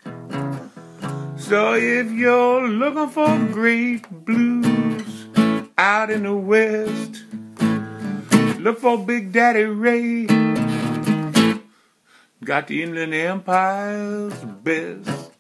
So 1.37 1.75
if 1.75 2.11
you're 2.11 2.69
looking 2.69 3.09
for 3.09 3.39
great 3.53 4.11
blues 4.11 5.29
out 5.79 6.11
in 6.11 6.25
the 6.25 6.35
West, 6.35 7.25
look 8.61 8.81
for 8.81 8.99
Big 8.99 9.33
Daddy 9.33 9.63
Ray. 9.63 10.27
Got 12.45 12.67
the 12.67 12.83
Inland 12.83 13.15
Empire's 13.15 14.35
best. 14.63 15.31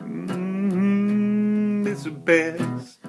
Mm, 0.00 1.86
it's 1.86 2.04
the 2.04 2.10
best. 2.10 3.02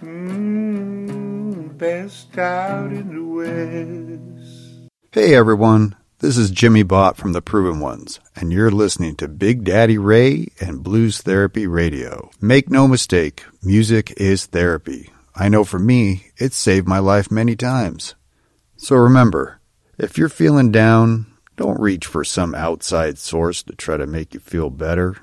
Mm, 0.00 1.76
best 1.76 2.38
out 2.38 2.92
in 2.92 3.12
the 3.12 3.24
West. 3.24 4.92
Hey 5.10 5.34
everyone, 5.34 5.96
this 6.20 6.36
is 6.36 6.52
Jimi 6.52 6.86
Bott 6.86 7.16
from 7.16 7.32
The 7.32 7.42
Proven 7.42 7.80
Ones, 7.80 8.20
and 8.36 8.52
you're 8.52 8.70
listening 8.70 9.16
to 9.16 9.26
Big 9.26 9.64
Daddy 9.64 9.98
Ray 9.98 10.46
and 10.60 10.84
Blues 10.84 11.22
Therapy 11.22 11.66
Radio. 11.66 12.30
Make 12.40 12.70
no 12.70 12.86
mistake, 12.86 13.42
music 13.64 14.12
is 14.16 14.46
therapy. 14.46 15.10
I 15.34 15.48
know 15.48 15.64
for 15.64 15.80
me, 15.80 16.30
it's 16.36 16.56
saved 16.56 16.86
my 16.86 17.00
life 17.00 17.32
many 17.32 17.56
times. 17.56 18.14
So 18.84 18.96
remember, 18.96 19.60
if 19.96 20.18
you're 20.18 20.28
feeling 20.28 20.70
down, 20.70 21.24
don't 21.56 21.80
reach 21.80 22.04
for 22.04 22.22
some 22.22 22.54
outside 22.54 23.16
source 23.16 23.62
to 23.62 23.74
try 23.74 23.96
to 23.96 24.06
make 24.06 24.34
you 24.34 24.40
feel 24.40 24.68
better. 24.68 25.16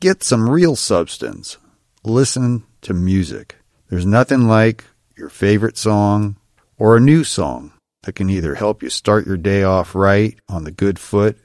Get 0.00 0.24
some 0.24 0.48
real 0.48 0.76
substance. 0.76 1.58
Listen 2.04 2.64
to 2.80 2.94
music. 2.94 3.56
There's 3.90 4.06
nothing 4.06 4.48
like 4.48 4.86
your 5.14 5.28
favorite 5.28 5.76
song 5.76 6.36
or 6.78 6.96
a 6.96 7.00
new 7.00 7.22
song 7.22 7.74
that 8.04 8.14
can 8.14 8.30
either 8.30 8.54
help 8.54 8.82
you 8.82 8.88
start 8.88 9.26
your 9.26 9.36
day 9.36 9.62
off 9.62 9.94
right 9.94 10.38
on 10.48 10.64
the 10.64 10.70
good 10.70 10.98
foot 10.98 11.36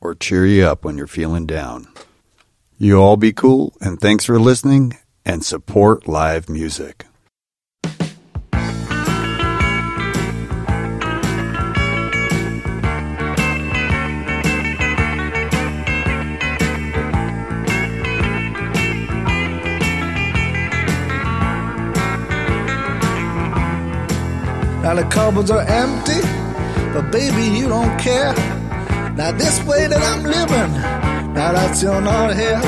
or 0.00 0.16
cheer 0.16 0.44
you 0.44 0.64
up 0.64 0.84
when 0.84 0.98
you're 0.98 1.06
feeling 1.06 1.46
down. 1.46 1.86
You 2.78 2.96
all 3.00 3.16
be 3.16 3.32
cool, 3.32 3.74
and 3.80 4.00
thanks 4.00 4.24
for 4.24 4.40
listening 4.40 4.98
and 5.24 5.44
support 5.44 6.08
live 6.08 6.48
music. 6.48 7.06
Now 24.90 24.96
the 24.96 25.04
cupboards 25.04 25.52
are 25.52 25.60
empty, 25.60 26.20
but 26.92 27.12
baby, 27.12 27.44
you 27.56 27.68
don't 27.68 27.96
care. 27.96 28.34
Now 29.14 29.30
this 29.30 29.62
way 29.62 29.86
that 29.86 30.02
I'm 30.02 30.24
living, 30.24 30.72
now 31.32 31.52
that 31.52 31.80
you're 31.80 32.00
not 32.00 32.34
here, 32.34 32.60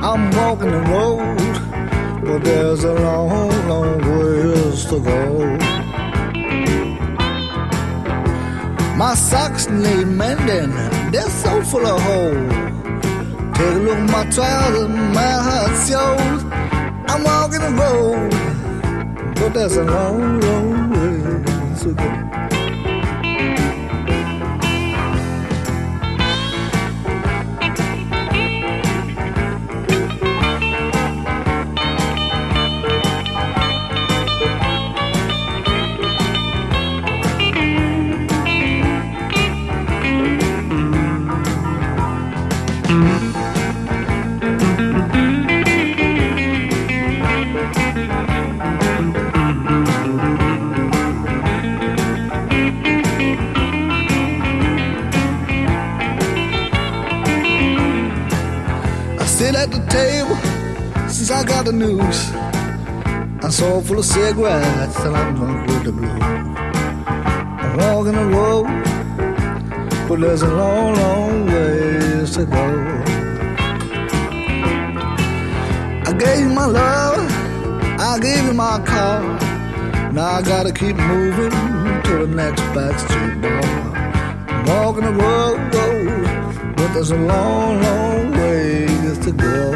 I'm 0.00 0.30
walking 0.30 0.70
the 0.70 0.80
road, 0.80 2.24
but 2.24 2.42
there's 2.42 2.84
a 2.84 2.94
long, 2.94 3.68
long 3.68 3.98
ways 4.00 4.86
to 4.86 4.98
go. 4.98 5.58
My 8.96 9.14
socks 9.14 9.68
need 9.68 10.06
mending, 10.06 10.72
they're 11.10 11.28
so 11.28 11.62
full 11.64 11.86
of 11.86 12.00
holes. 12.00 12.50
Take 13.58 13.74
a 13.76 13.80
look 13.84 13.98
at 13.98 14.10
my 14.10 14.24
trousers, 14.30 14.88
my 14.88 15.32
heart 15.46 15.72
shows. 15.86 16.44
I'm 17.10 17.22
walking 17.22 17.60
the 17.60 17.72
road, 17.76 19.34
but 19.34 19.52
there's 19.52 19.76
a 19.76 19.84
long, 19.84 20.40
long 20.40 20.81
ways 21.84 21.96
to 21.96 22.31
table 59.92 60.36
since 61.06 61.30
I 61.30 61.44
got 61.44 61.66
the 61.66 61.72
news. 61.72 62.18
I'm 63.44 63.50
so 63.50 63.82
full 63.82 63.98
of 63.98 64.06
cigarettes 64.06 64.98
and 65.04 65.14
I'm 65.14 65.34
drunk 65.34 65.66
with 65.68 65.84
the 65.84 65.92
blues. 65.92 66.22
I'm 67.62 67.76
walking 67.76 68.16
the 68.22 68.28
road, 68.38 68.66
but 70.08 70.18
there's 70.20 70.42
a 70.42 70.48
long, 70.48 70.94
long 70.94 71.46
ways 71.46 72.30
to 72.36 72.46
go. 72.46 72.66
I 76.08 76.12
gave 76.22 76.40
you 76.40 76.52
my 76.62 76.68
love, 76.80 77.30
I 78.00 78.18
gave 78.18 78.44
you 78.46 78.54
my 78.54 78.78
car. 78.92 79.20
Now 80.12 80.38
I 80.38 80.42
gotta 80.42 80.72
keep 80.72 80.96
moving 80.96 81.50
to 82.06 82.12
the 82.22 82.30
next 82.42 82.62
backstreet 82.74 83.42
bar. 83.42 83.64
I'm 84.48 84.64
walking 84.72 85.04
the 85.04 85.16
road, 85.24 85.58
but 86.76 86.88
there's 86.94 87.10
a 87.10 87.16
long, 87.16 87.82
long 87.82 88.32
ways 89.12 89.24
to 89.24 89.32
go. 89.32 89.72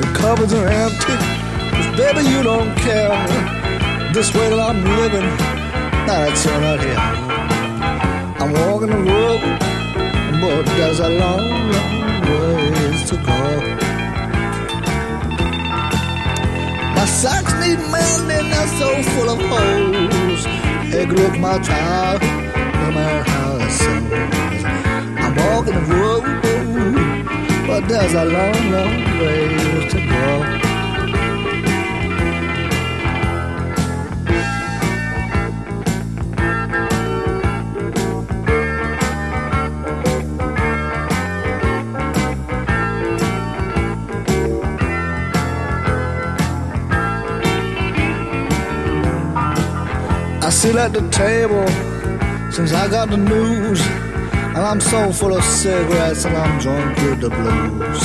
The 0.00 0.08
cupboards 0.14 0.54
are 0.54 0.68
empty, 0.68 1.16
baby 1.96 2.28
you 2.28 2.42
don't 2.42 2.74
care. 2.76 4.12
This 4.12 4.32
way 4.34 4.50
that 4.50 4.60
I'm 4.60 4.84
living, 4.84 5.28
now 6.06 6.28
it's 6.28 6.44
you're 6.44 6.60
not. 6.60 6.80
I'm 8.40 8.52
walking 8.52 8.90
the 8.90 9.02
road, 9.10 9.40
but 10.40 10.66
there's 10.76 11.00
a 11.00 11.08
long, 11.08 11.70
long 11.74 12.20
ways 12.30 13.10
to 13.10 13.16
go. 13.16 13.42
My 16.96 17.06
socks 17.06 17.52
need 17.62 17.80
mending, 17.90 18.50
they're 18.50 18.72
so 18.80 19.02
full 19.12 19.30
of 19.30 19.40
holes. 19.50 20.44
Hey, 20.92 21.06
look 21.06 21.38
my 21.38 21.58
child, 21.60 22.20
no 22.22 22.90
matter 22.92 23.31
walking 25.52 25.74
the 25.74 25.80
road, 25.94 26.22
but 27.66 27.86
there's 27.86 28.14
a 28.14 28.24
long, 28.24 28.70
long 28.70 28.94
way 29.20 29.88
to 29.92 29.98
go. 30.12 30.62
I 50.40 50.48
sit 50.50 50.76
at 50.76 50.92
the 50.94 51.06
table 51.10 51.66
since 52.50 52.72
I 52.72 52.88
got 52.88 53.10
the 53.10 53.18
news. 53.18 54.11
And 54.54 54.66
I'm 54.66 54.80
so 54.80 55.10
full 55.12 55.34
of 55.34 55.42
cigarettes 55.42 56.26
and 56.26 56.36
I'm 56.36 56.58
drunk 56.58 56.94
with 56.98 57.20
the 57.22 57.30
blues. 57.30 58.02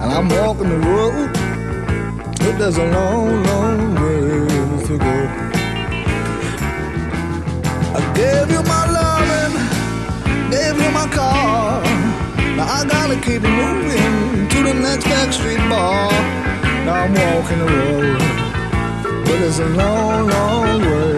And 0.00 0.10
I'm 0.10 0.26
walking 0.30 0.70
the 0.70 0.78
road, 0.78 1.32
but 2.40 2.58
there's 2.58 2.78
a 2.78 2.86
long, 2.86 3.44
long 3.44 3.94
way 3.94 4.86
to 4.86 4.96
go. 4.96 5.16
I 7.94 8.00
gave 8.16 8.50
you 8.50 8.62
my 8.62 8.84
loving, 8.98 9.54
gave 10.50 10.80
you 10.82 10.90
my 10.92 11.06
car. 11.12 11.82
Now 12.56 12.78
I 12.78 12.86
gotta 12.88 13.20
keep 13.20 13.42
moving 13.42 14.48
to 14.48 14.62
the 14.62 14.72
next 14.72 15.04
backstreet 15.04 15.60
bar. 15.68 16.10
Now 16.86 17.04
I'm 17.04 17.12
walking 17.12 17.58
the 17.58 17.66
road, 17.66 18.18
but 19.26 19.42
it's 19.42 19.58
a 19.58 19.68
long, 19.68 20.28
long 20.28 20.80
way 20.80 21.15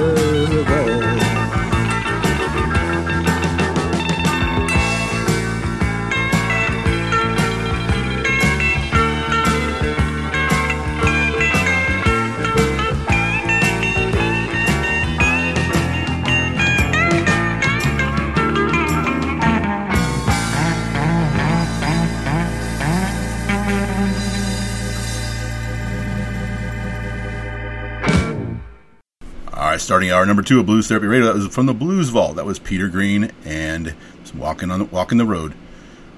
starting 29.88 30.10
hour 30.10 30.26
number 30.26 30.42
two 30.42 30.60
of 30.60 30.66
Blues 30.66 30.86
Therapy 30.86 31.06
Radio. 31.06 31.24
That 31.24 31.36
was 31.36 31.48
from 31.48 31.64
the 31.64 31.72
Blues 31.72 32.10
Vault. 32.10 32.36
That 32.36 32.44
was 32.44 32.58
Peter 32.58 32.88
Green 32.88 33.32
and 33.46 33.94
walking 34.34 34.70
on 34.70 34.80
the, 34.80 34.84
walking 34.84 35.16
the 35.16 35.24
road. 35.24 35.54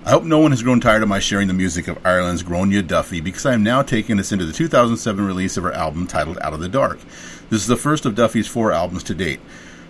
I 0.05 0.11
hope 0.11 0.25
no 0.25 0.41
one 0.41 0.51
has 0.51 0.65
grown 0.65 0.81
tired 0.81 1.05
of 1.05 1.09
my 1.09 1.21
sharing 1.21 1.47
the 1.47 1.55
music 1.55 1.87
of 1.87 2.05
Ireland's 2.05 2.43
Gráinne 2.43 2.85
Duffy 2.85 3.21
because 3.21 3.47
I 3.47 3.55
am 3.55 3.63
now 3.63 3.83
taking 3.83 4.19
us 4.19 4.33
into 4.33 4.45
the 4.45 4.53
2007 4.53 5.25
release 5.25 5.57
of 5.57 5.63
her 5.63 5.73
album 5.73 6.09
titled 6.09 6.41
Out 6.41 6.53
of 6.53 6.59
the 6.59 6.69
Dark. 6.69 6.99
This 7.49 7.63
is 7.63 7.69
the 7.69 7.77
first 7.77 8.05
of 8.05 8.17
Duffy's 8.17 8.49
four 8.49 8.73
albums 8.73 9.05
to 9.05 9.15
date. 9.15 9.39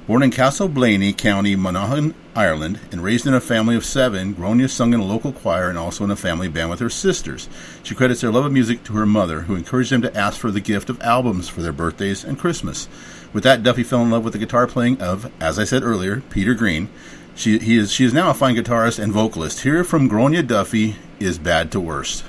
Born 0.07 0.23
in 0.23 0.31
Castleblayney, 0.31 1.17
County 1.17 1.57
Monaghan, 1.57 2.15
Ireland, 2.37 2.81
and 2.93 3.03
raised 3.03 3.27
in 3.27 3.33
a 3.33 3.41
family 3.41 3.77
of 3.77 3.85
seven, 3.87 4.35
Gráinne 4.35 4.69
sung 4.69 4.93
in 4.93 5.01
a 5.01 5.05
local 5.05 5.33
choir 5.33 5.71
and 5.71 5.79
also 5.79 6.05
in 6.05 6.11
a 6.11 6.17
family 6.17 6.49
band 6.49 6.69
with 6.69 6.81
her 6.81 6.91
sisters. 6.91 7.49
She 7.83 7.95
credits 7.95 8.21
their 8.21 8.33
love 8.33 8.45
of 8.45 8.53
music 8.53 8.85
to 8.85 8.93
her 8.95 9.07
mother, 9.07 9.43
who 9.43 9.55
encouraged 9.55 9.93
them 9.93 10.03
to 10.03 10.15
ask 10.15 10.39
for 10.39 10.51
the 10.51 10.61
gift 10.61 10.91
of 10.91 11.01
albums 11.01 11.49
for 11.49 11.63
their 11.63 11.73
birthdays 11.73 12.25
and 12.25 12.39
Christmas. 12.39 12.87
With 13.33 13.45
that, 13.45 13.63
Duffy 13.63 13.85
fell 13.85 14.03
in 14.03 14.11
love 14.11 14.25
with 14.25 14.33
the 14.33 14.39
guitar 14.39 14.67
playing 14.67 15.01
of, 15.01 15.31
as 15.41 15.59
I 15.59 15.65
said 15.65 15.83
earlier, 15.83 16.23
Peter 16.31 16.55
Green. 16.55 16.89
She, 17.37 17.59
he 17.59 17.79
is, 17.79 17.93
she 17.93 18.05
is 18.05 18.13
now 18.13 18.31
a 18.31 18.35
fine 18.35 18.57
guitarist 18.57 18.99
and 18.99 19.13
vocalist. 19.13 19.61
Here 19.61 19.85
from 19.85 20.11
Gráinne 20.11 20.47
Duffy 20.47 20.97
is 21.21 21.39
Bad 21.39 21.71
to 21.73 21.81
Worst. 21.81 22.25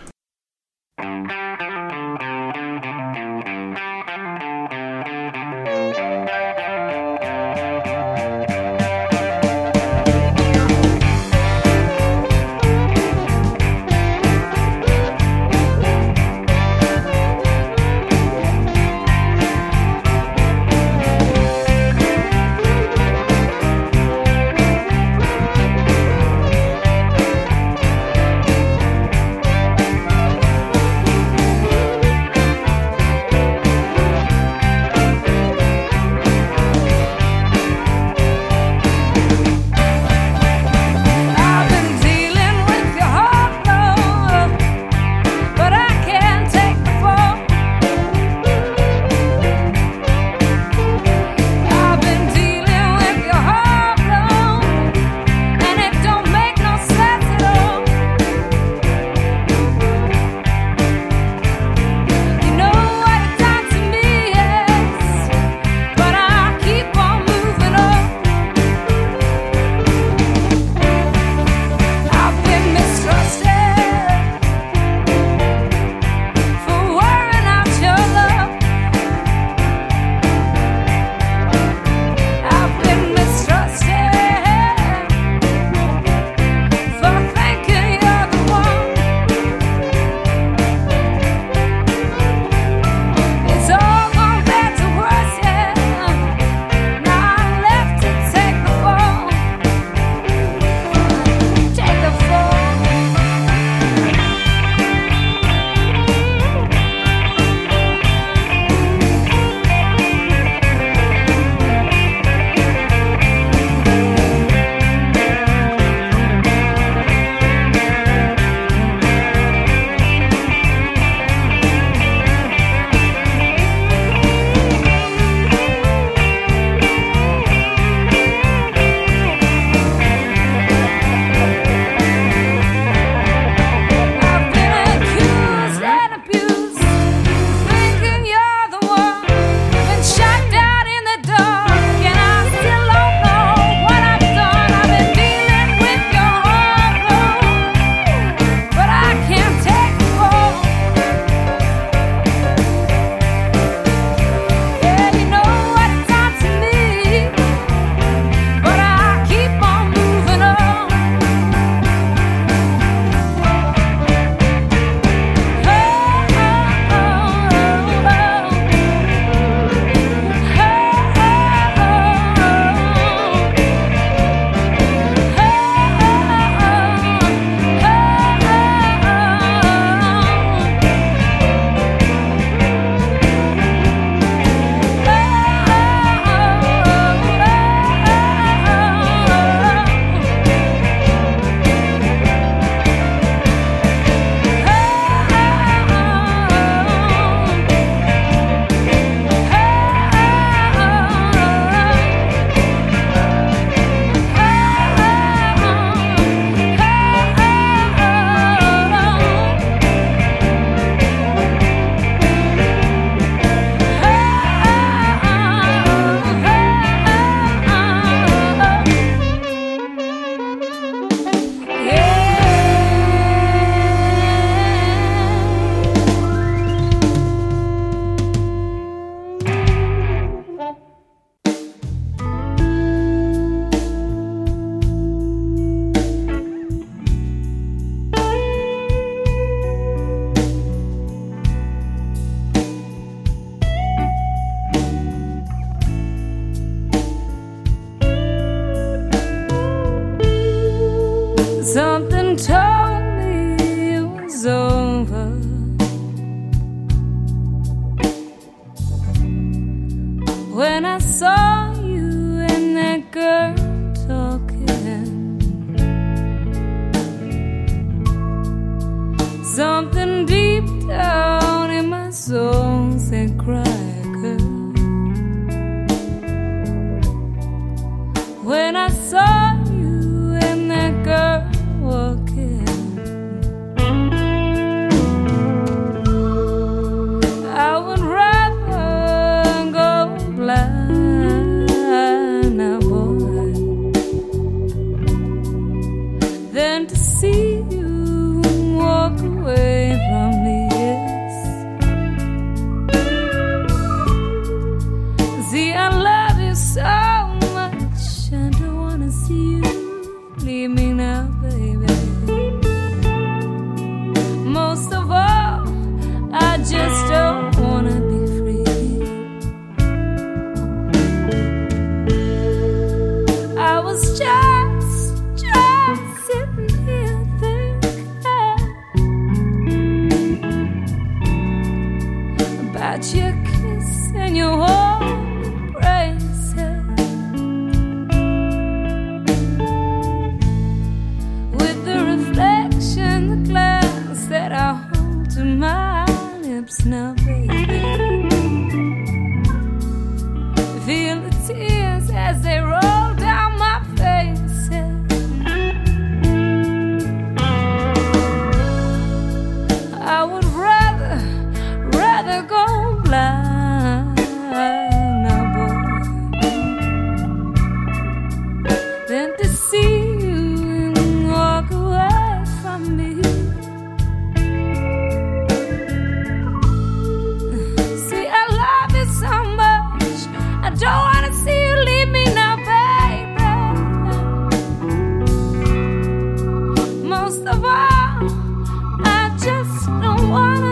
Just 389.44 389.88
don't 389.88 390.30
wanna 390.30 390.71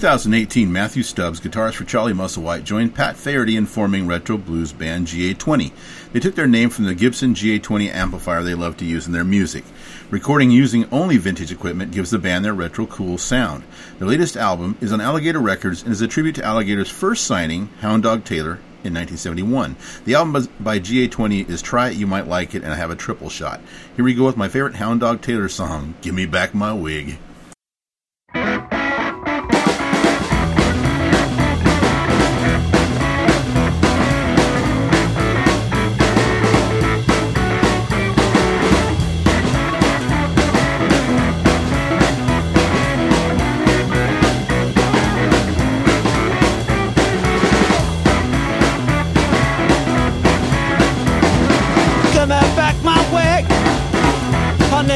2018, 0.00 0.72
Matthew 0.72 1.02
Stubbs, 1.02 1.42
guitarist 1.42 1.74
for 1.74 1.84
Charlie 1.84 2.14
Musselwhite, 2.14 2.64
joined 2.64 2.94
Pat 2.94 3.18
Faherty 3.18 3.54
in 3.54 3.66
forming 3.66 4.06
retro 4.06 4.38
blues 4.38 4.72
band 4.72 5.06
GA20. 5.08 5.72
They 6.14 6.20
took 6.20 6.34
their 6.34 6.46
name 6.46 6.70
from 6.70 6.86
the 6.86 6.94
Gibson 6.94 7.34
GA20 7.34 7.92
amplifier 7.92 8.42
they 8.42 8.54
love 8.54 8.78
to 8.78 8.86
use 8.86 9.06
in 9.06 9.12
their 9.12 9.24
music. 9.24 9.62
Recording 10.08 10.50
using 10.50 10.88
only 10.90 11.18
vintage 11.18 11.52
equipment 11.52 11.92
gives 11.92 12.10
the 12.10 12.18
band 12.18 12.46
their 12.46 12.54
retro 12.54 12.86
cool 12.86 13.18
sound. 13.18 13.62
Their 13.98 14.08
latest 14.08 14.38
album 14.38 14.78
is 14.80 14.90
on 14.90 15.02
Alligator 15.02 15.38
Records 15.38 15.82
and 15.82 15.92
is 15.92 16.00
a 16.00 16.08
tribute 16.08 16.36
to 16.36 16.44
Alligator's 16.44 16.88
first 16.88 17.26
signing, 17.26 17.68
Hound 17.80 18.02
Dog 18.02 18.24
Taylor, 18.24 18.54
in 18.82 18.94
1971. 18.94 19.76
The 20.06 20.14
album 20.14 20.48
by 20.58 20.78
GA20 20.78 21.46
is 21.50 21.60
Try 21.60 21.90
It, 21.90 21.98
You 21.98 22.06
Might 22.06 22.26
Like 22.26 22.54
It, 22.54 22.62
and 22.62 22.72
I 22.72 22.76
have 22.76 22.90
a 22.90 22.96
triple 22.96 23.28
shot. 23.28 23.60
Here 23.96 24.04
we 24.06 24.14
go 24.14 24.24
with 24.24 24.38
my 24.38 24.48
favorite 24.48 24.76
Hound 24.76 25.00
Dog 25.00 25.20
Taylor 25.20 25.50
song, 25.50 25.92
Give 26.00 26.14
Me 26.14 26.24
Back 26.24 26.54
My 26.54 26.72
Wig. 26.72 27.18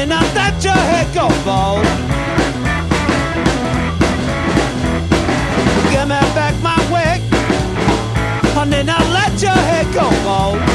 Honey, 0.05 0.17
now 0.17 0.33
that 0.35 0.63
your 0.63 0.73
head 0.73 1.11
go 1.15 1.27
bald. 1.43 1.83
Give 5.91 6.07
me 6.07 6.19
back 6.35 6.53
my 6.61 6.77
wig. 6.93 7.21
Honey, 8.53 8.83
now 8.83 9.01
let 9.11 9.41
your 9.41 9.49
head 9.49 9.91
go 9.95 10.07
bald. 10.23 10.74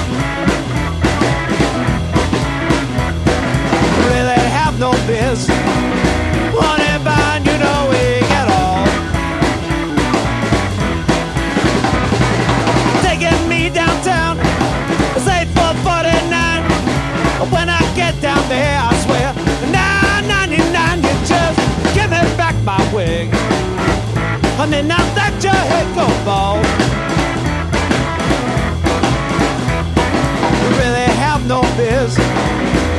Honey, 24.60 24.82
now 24.82 24.98
that 25.14 25.42
your 25.42 25.54
head 25.54 25.88
go 25.96 26.04
bald. 26.22 26.60
You 30.60 30.68
really 30.76 31.08
have 31.16 31.46
no 31.48 31.62
biz. 31.78 32.89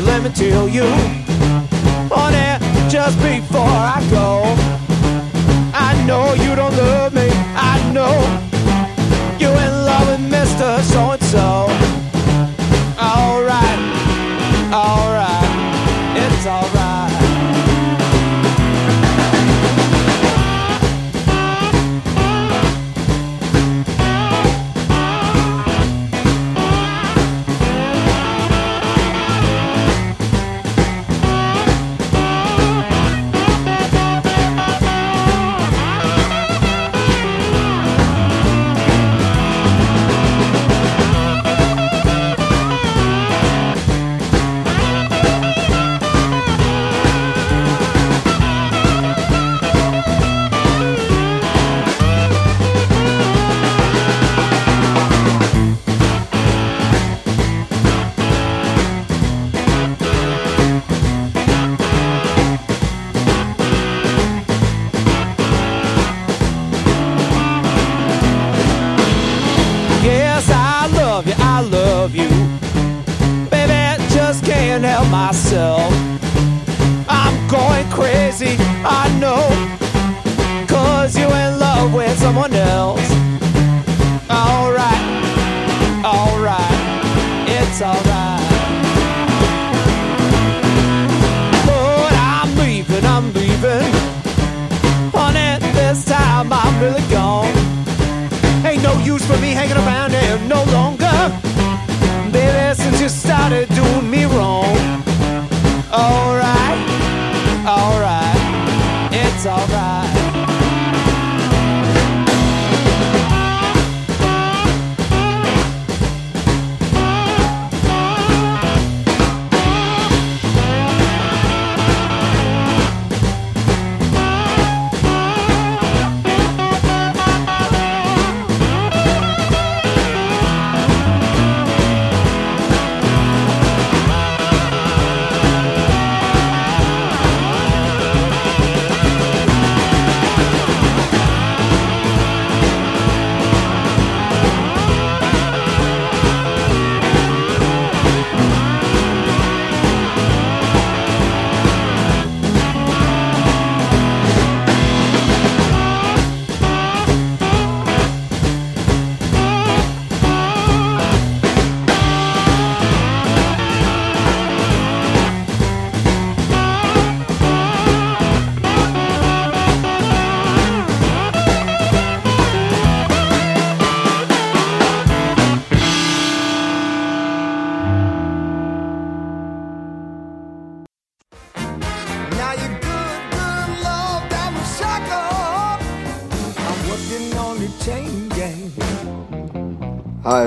you, 0.00 0.06
let 0.06 0.22
me 0.22 0.30
tell 0.30 0.68
you. 0.68 0.84
On 2.10 2.34
air, 2.34 2.58
just 2.88 3.18
before 3.18 3.60
I 3.60 4.06
go. 4.10 4.42
I 5.72 5.94
know 6.06 6.34
you 6.34 6.54
don't 6.54 6.76
love 6.76 7.14
me, 7.14 7.28
I 7.54 7.90
know. 7.92 8.49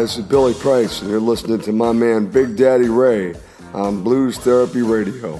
this 0.03 0.17
is 0.17 0.25
Billy 0.25 0.53
Price, 0.55 1.01
and 1.01 1.09
you're 1.09 1.21
listening 1.21 1.61
to 1.61 1.71
my 1.71 1.93
man 1.93 2.25
Big 2.25 2.57
Daddy 2.57 2.89
Ray 2.89 3.35
on 3.73 4.03
Blues 4.03 4.37
Therapy 4.37 4.81
Radio. 4.81 5.39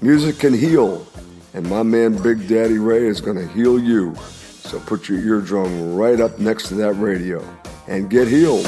Music 0.00 0.38
can 0.38 0.54
heal, 0.54 1.06
and 1.52 1.68
my 1.68 1.82
man 1.82 2.16
Big 2.22 2.48
Daddy 2.48 2.78
Ray 2.78 3.04
is 3.04 3.20
going 3.20 3.36
to 3.36 3.46
heal 3.48 3.78
you. 3.78 4.14
So 4.16 4.80
put 4.80 5.06
your 5.06 5.18
eardrum 5.20 5.94
right 5.94 6.18
up 6.18 6.38
next 6.38 6.68
to 6.68 6.76
that 6.76 6.94
radio 6.94 7.46
and 7.86 8.08
get 8.08 8.26
healed. 8.26 8.64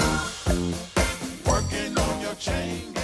Working 1.46 1.96
on 1.96 2.20
your 2.20 2.34
chain. 2.34 2.95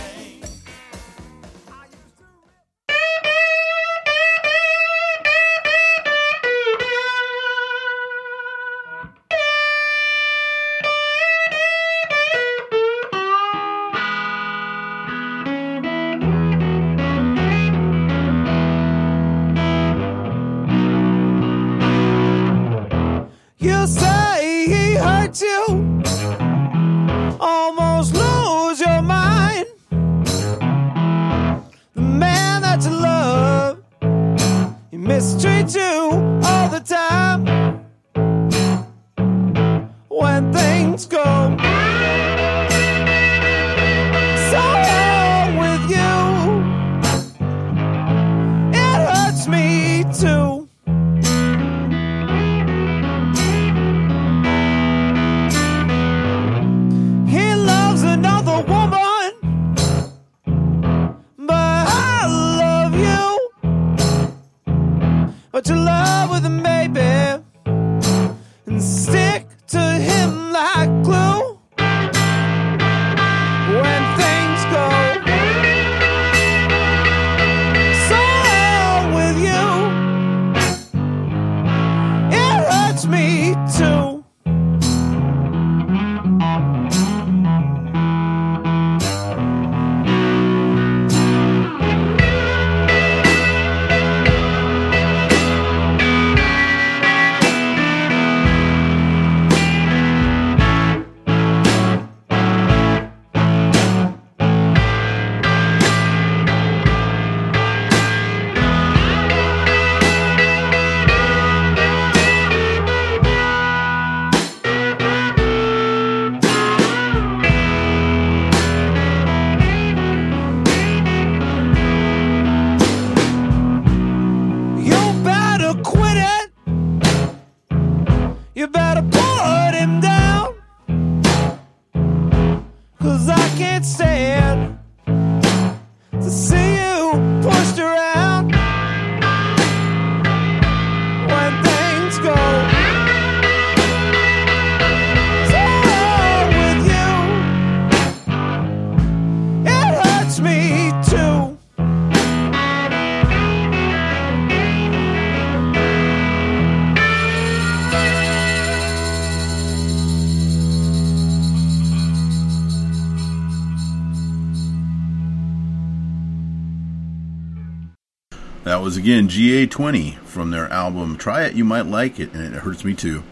Again 169.03 169.27
GA20 169.27 170.19
from 170.19 170.53
their 170.53 170.69
album 170.69 171.17
Try 171.17 171.43
It, 171.43 171.55
You 171.55 171.65
Might 171.65 171.87
Like 171.87 172.21
It, 172.21 172.33
and 172.35 172.55
It 172.55 172.61
Hurts 172.61 172.85
Me 172.85 172.95
Too. 172.95 173.25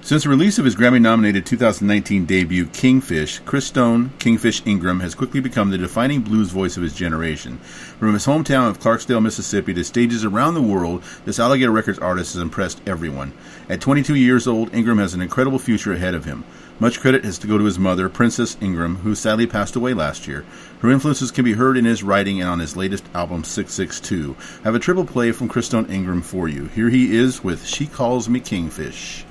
Since 0.00 0.24
the 0.24 0.28
release 0.28 0.58
of 0.58 0.64
his 0.64 0.74
Grammy 0.74 1.00
nominated 1.00 1.46
2019 1.46 2.26
debut 2.26 2.66
Kingfish, 2.66 3.40
Christone, 3.42 4.10
Kingfish 4.18 4.60
Ingram 4.66 4.98
has 4.98 5.14
quickly 5.14 5.38
become 5.38 5.70
the 5.70 5.78
defining 5.78 6.22
blues 6.22 6.50
voice 6.50 6.76
of 6.76 6.82
his 6.82 6.94
generation. 6.94 7.58
From 7.58 8.12
his 8.12 8.26
hometown 8.26 8.68
of 8.68 8.80
Clarksdale, 8.80 9.22
Mississippi 9.22 9.72
to 9.72 9.84
stages 9.84 10.24
around 10.24 10.54
the 10.54 10.60
world, 10.62 11.04
this 11.26 11.38
Alligator 11.38 11.70
Records 11.70 12.00
artist 12.00 12.32
has 12.32 12.42
impressed 12.42 12.80
everyone. 12.84 13.32
At 13.68 13.80
22 13.80 14.16
years 14.16 14.48
old, 14.48 14.74
Ingram 14.74 14.98
has 14.98 15.14
an 15.14 15.22
incredible 15.22 15.60
future 15.60 15.92
ahead 15.92 16.14
of 16.14 16.24
him. 16.24 16.42
Much 16.82 16.98
credit 16.98 17.24
has 17.24 17.38
to 17.38 17.46
go 17.46 17.56
to 17.56 17.64
his 17.64 17.78
mother, 17.78 18.08
Princess 18.08 18.56
Ingram, 18.60 18.96
who 18.96 19.14
sadly 19.14 19.46
passed 19.46 19.76
away 19.76 19.94
last 19.94 20.26
year. 20.26 20.44
Her 20.80 20.90
influences 20.90 21.30
can 21.30 21.44
be 21.44 21.52
heard 21.52 21.76
in 21.76 21.84
his 21.84 22.02
writing 22.02 22.40
and 22.40 22.50
on 22.50 22.58
his 22.58 22.76
latest 22.76 23.04
album, 23.14 23.44
662. 23.44 24.34
I 24.58 24.62
have 24.64 24.74
a 24.74 24.80
triple 24.80 25.04
play 25.04 25.30
from 25.30 25.48
Christone 25.48 25.88
Ingram 25.88 26.22
for 26.22 26.48
you. 26.48 26.64
Here 26.64 26.88
he 26.88 27.16
is 27.16 27.44
with 27.44 27.64
She 27.64 27.86
Calls 27.86 28.28
Me 28.28 28.40
Kingfish. 28.40 29.24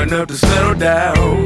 Enough 0.00 0.28
to 0.28 0.34
settle 0.34 0.74
down. 0.74 1.44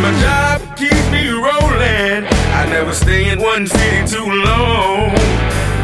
My 0.00 0.12
job 0.22 0.76
keeps 0.76 1.10
me 1.10 1.28
rolling. 1.30 2.24
I 2.54 2.66
never 2.70 2.92
stay 2.92 3.30
in 3.30 3.40
one 3.40 3.66
city 3.66 4.06
too 4.06 4.24
long. 4.24 5.10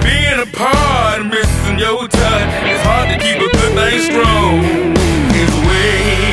Being 0.02 0.40
apart, 0.40 1.26
missing 1.26 1.78
your 1.78 2.06
touch, 2.08 2.48
it's 2.70 2.82
hard 2.84 3.08
to 3.10 3.18
keep 3.18 3.36
a 3.36 3.48
good 3.56 3.72
thing 3.74 4.00
strong. 4.10 4.94
It's 5.34 5.56
way 5.66 6.31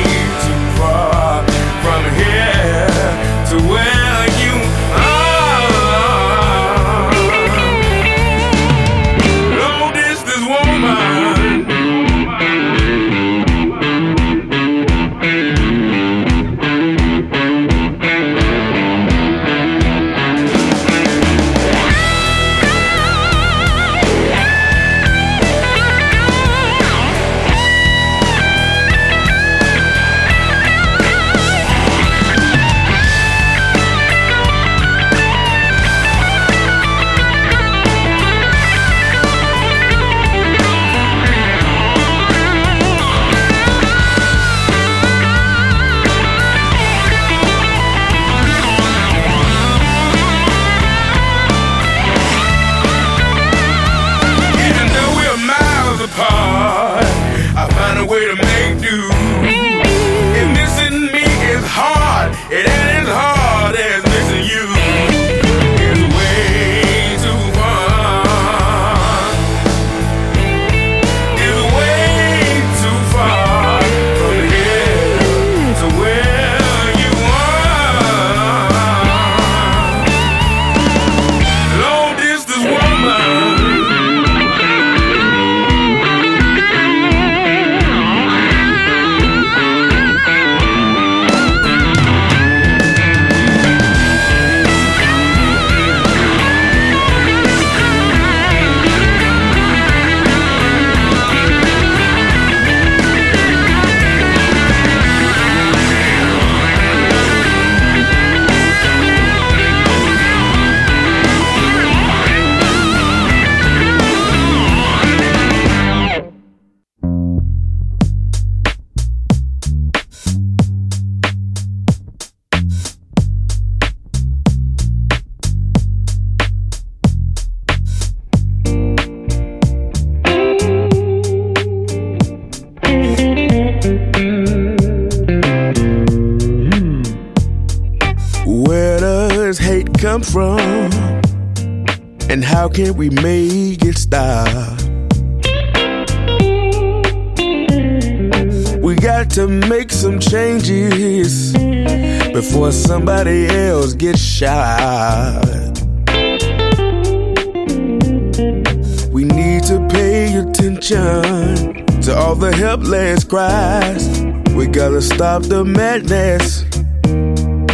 stop 165.40 165.50
the 165.50 165.64
madness 165.64 166.64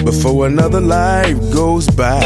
before 0.05 0.47
another 0.47 0.80
life 0.80 1.38
goes 1.52 1.88
by. 1.90 2.20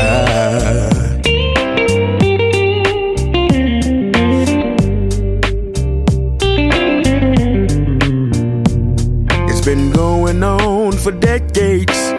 It's 9.48 9.64
been 9.64 9.92
going 9.92 10.42
on 10.42 10.92
for 10.92 11.12
decades. 11.12 12.14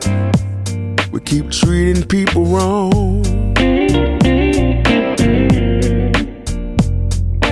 We 1.12 1.20
keep 1.22 1.52
treating 1.52 2.04
people 2.04 2.46
wrong. 2.46 3.24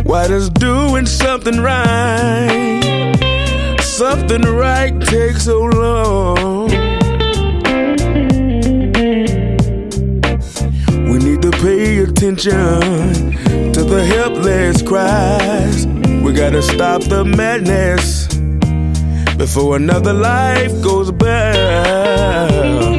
Why 0.03 0.27
does 0.27 0.49
doing 0.49 1.05
something 1.05 1.59
right, 1.59 3.28
something 3.99 4.43
right 4.43 4.97
takes 5.01 5.43
so 5.43 5.59
long? 5.59 6.69
We 11.11 11.17
need 11.17 11.41
to 11.41 11.51
pay 11.51 11.99
attention 11.99 13.34
to 13.73 13.84
the 13.84 14.01
helpless 14.05 14.81
cries. 14.81 15.85
We 16.23 16.31
gotta 16.31 16.61
stop 16.61 17.01
the 17.01 17.26
madness 17.26 18.27
before 19.35 19.76
another 19.76 20.13
life 20.13 20.71
goes 20.81 21.11
by. 21.11 22.98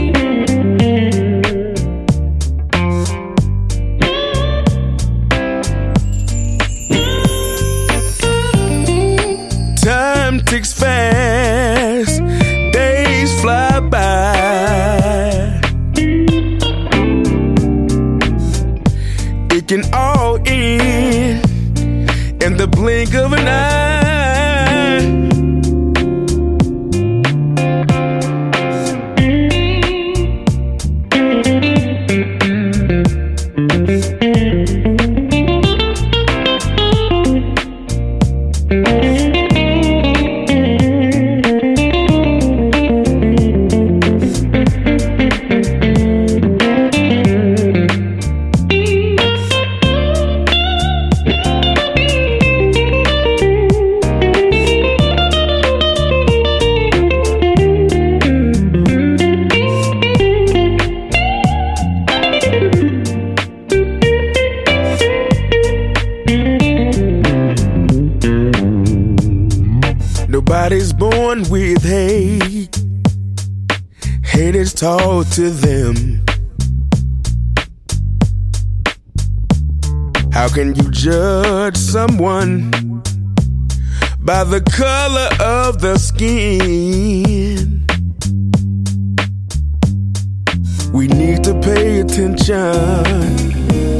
To 75.33 75.51
them. 75.51 76.25
How 80.33 80.49
can 80.49 80.75
you 80.75 80.91
judge 80.91 81.77
someone 81.77 82.71
by 84.19 84.43
the 84.43 84.61
color 84.77 85.29
of 85.39 85.81
the 85.81 85.99
skin? 85.99 87.87
We 90.93 91.07
need 91.07 91.45
to 91.45 91.55
pay 91.61 92.01
attention 92.01 93.05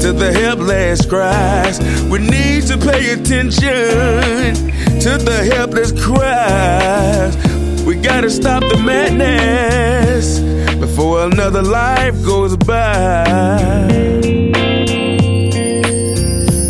to 0.01 0.11
the 0.11 0.33
helpless 0.33 1.05
cries. 1.05 1.79
We 2.09 2.19
need 2.19 2.63
to 2.67 2.77
pay 2.77 3.13
attention 3.13 4.53
to 4.99 5.17
the 5.17 5.49
helpless 5.53 5.93
cries. 6.03 7.37
We 7.85 7.95
gotta 7.95 8.29
stop 8.29 8.63
the 8.63 8.77
madness 8.77 10.60
before 10.81 11.25
another 11.27 11.61
life 11.61 12.15
goes 12.23 12.57
by. 12.57 13.23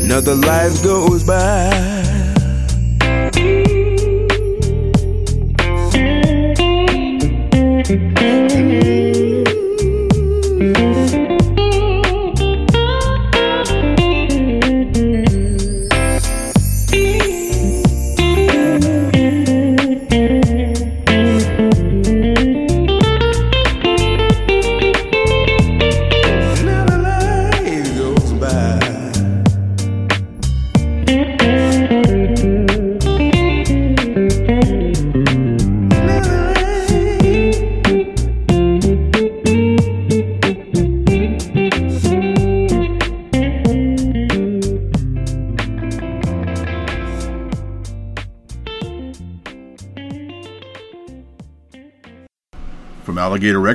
Another 0.03 0.35
life 0.35 0.83
goes 0.83 1.23
by. 1.23 1.90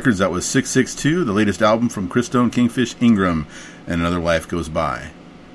Records, 0.07 0.19
that 0.21 0.31
was 0.31 0.47
662, 0.47 1.25
the 1.25 1.33
latest 1.33 1.61
album 1.61 1.89
from 1.89 2.09
Christone 2.09 2.53
Kingfish 2.53 2.95
Ingram, 3.01 3.45
and 3.89 4.01
Another 4.01 4.21
Life 4.21 4.47
Goes 4.47 4.69
By. 4.69 5.11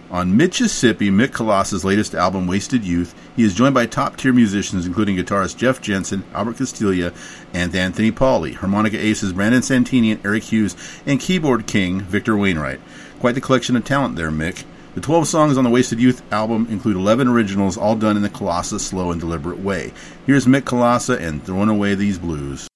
On 0.10 0.36
Mississippi, 0.36 1.10
Mick 1.10 1.30
Kolassa's 1.30 1.86
latest 1.86 2.14
album, 2.14 2.48
Wasted 2.48 2.84
Youth, 2.84 3.16
he 3.34 3.46
is 3.46 3.56
joined 3.56 3.74
by 3.74 3.86
top 3.86 4.18
tier 4.18 4.34
musicians 4.34 4.86
including 4.86 5.16
guitarist 5.16 5.56
Jeff 5.56 5.80
Jensen, 5.80 6.26
Albert 6.34 6.58
Castiglia, 6.58 7.14
and 7.54 7.74
Anthony 7.74 8.12
Paule, 8.12 8.54
harmonica 8.56 9.00
aces 9.00 9.32
Brandon 9.32 9.62
Santini 9.62 10.12
and 10.12 10.26
Eric 10.26 10.44
Hughes, 10.44 10.76
and 11.06 11.22
keyboard 11.22 11.66
king 11.66 12.02
Victor 12.02 12.36
Wainwright. 12.36 12.82
Quite 13.22 13.36
the 13.36 13.40
collection 13.40 13.78
of 13.78 13.86
talent 13.86 14.18
there, 14.18 14.32
Mick. 14.32 14.66
The 14.96 15.02
12 15.02 15.30
songs 15.30 15.58
on 15.58 15.64
the 15.64 15.70
Wasted 15.70 16.02
Youth 16.02 16.22
album 16.34 16.68
include 16.70 16.98
11 16.98 17.30
originals, 17.30 17.78
all 17.78 17.96
done 17.96 18.18
in 18.18 18.22
the 18.22 18.30
Kolassa 18.30 18.82
slow 18.82 19.12
and 19.12 19.22
deliberate 19.22 19.60
way. 19.60 19.94
Here's 20.26 20.46
Mick 20.46 20.64
Kolassa 20.64 21.18
and 21.22 21.42
Throwing 21.42 21.70
Away 21.70 21.96
These 21.96 22.20
Blues. 22.20 22.68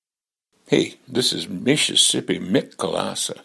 Hey, 0.68 0.96
this 1.08 1.32
is 1.32 1.48
Mississippi 1.48 2.40
Mick 2.40 2.78
Kolassa, 2.78 3.42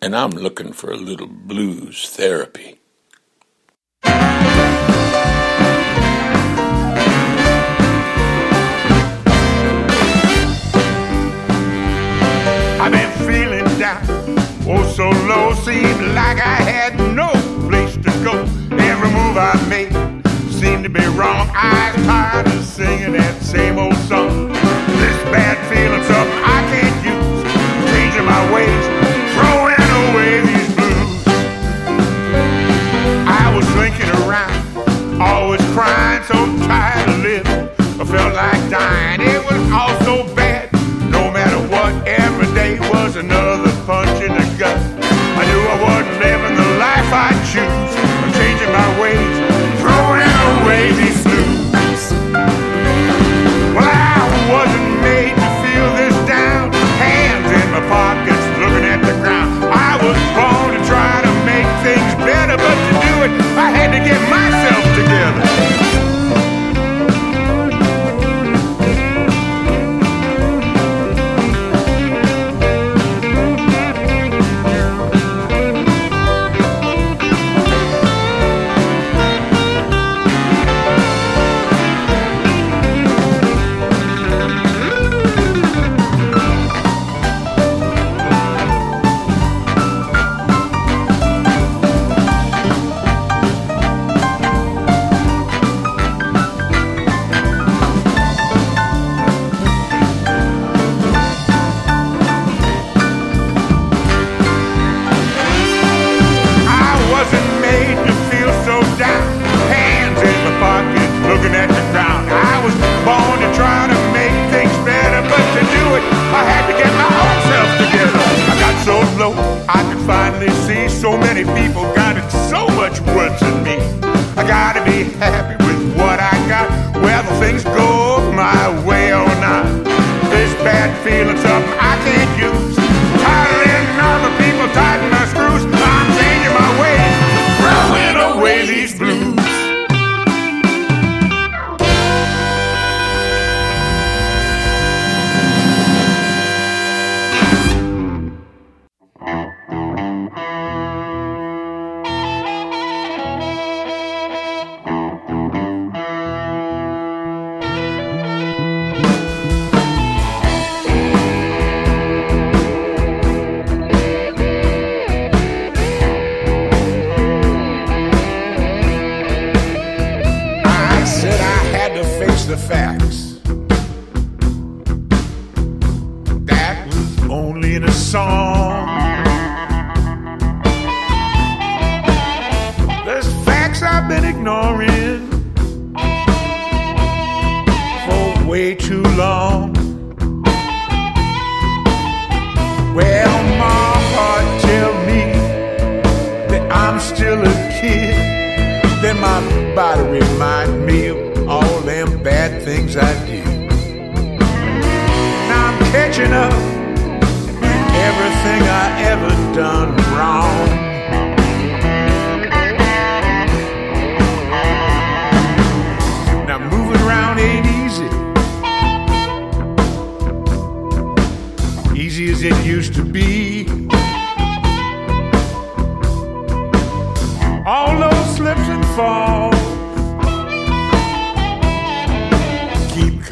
and 0.00 0.16
I'm 0.16 0.30
looking 0.30 0.72
for 0.72 0.90
a 0.90 0.96
little 0.96 1.26
blues 1.26 2.08
therapy. 2.08 2.80
I've 12.80 12.92
been 12.92 13.12
feeling 13.26 13.66
down, 13.78 14.02
oh 14.66 14.90
so 14.96 15.10
low, 15.28 15.52
seemed 15.56 16.14
like 16.14 16.40
I 16.40 16.62
had 16.62 16.98
no 17.14 17.28
place 17.68 17.94
to 17.96 18.10
go. 18.24 18.40
Every 18.74 19.10
move 19.10 19.36
I 19.36 19.52
made 19.68 19.92
seemed 20.50 20.84
to 20.84 20.88
be 20.88 21.04
wrong. 21.08 21.50
I 21.52 21.92
was 21.94 22.06
tired 22.06 22.46
of 22.46 22.64
of 36.82 37.18
living. 37.22 37.68
I 38.00 38.04
felt 38.04 38.34
like 38.34 38.70
dying. 38.70 39.20
It 39.20 39.40
was 39.44 39.62
all 39.72 39.91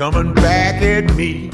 coming 0.01 0.33
back 0.33 0.81
at 0.81 1.15
me. 1.15 1.51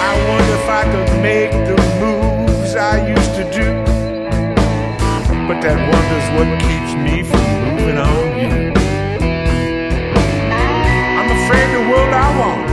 I 0.00 0.12
wonder 0.30 0.54
if 0.54 0.66
I 0.66 0.84
could 0.84 1.12
make 1.20 1.52
the 1.68 1.76
moves 2.00 2.74
I 2.74 3.06
used 3.06 3.34
to 3.34 3.44
do. 3.52 3.84
But 5.46 5.60
that 5.60 5.76
wonder's 5.92 6.28
what 6.36 6.48
keeps 6.64 6.94
me 7.04 7.22
from 7.22 7.44
moving 7.66 7.98
on 7.98 8.38
you. 8.40 8.72
I'm 11.18 11.30
afraid 11.38 11.68
the 11.76 11.84
world 11.90 12.14
I 12.14 12.28
want, 12.40 12.64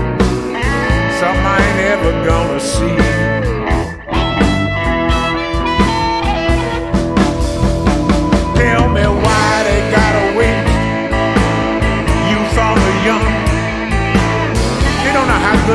something 1.20 1.46
I 1.46 1.60
ain't 1.68 1.82
ever 1.92 2.12
gonna 2.26 2.62
see. 2.62 3.37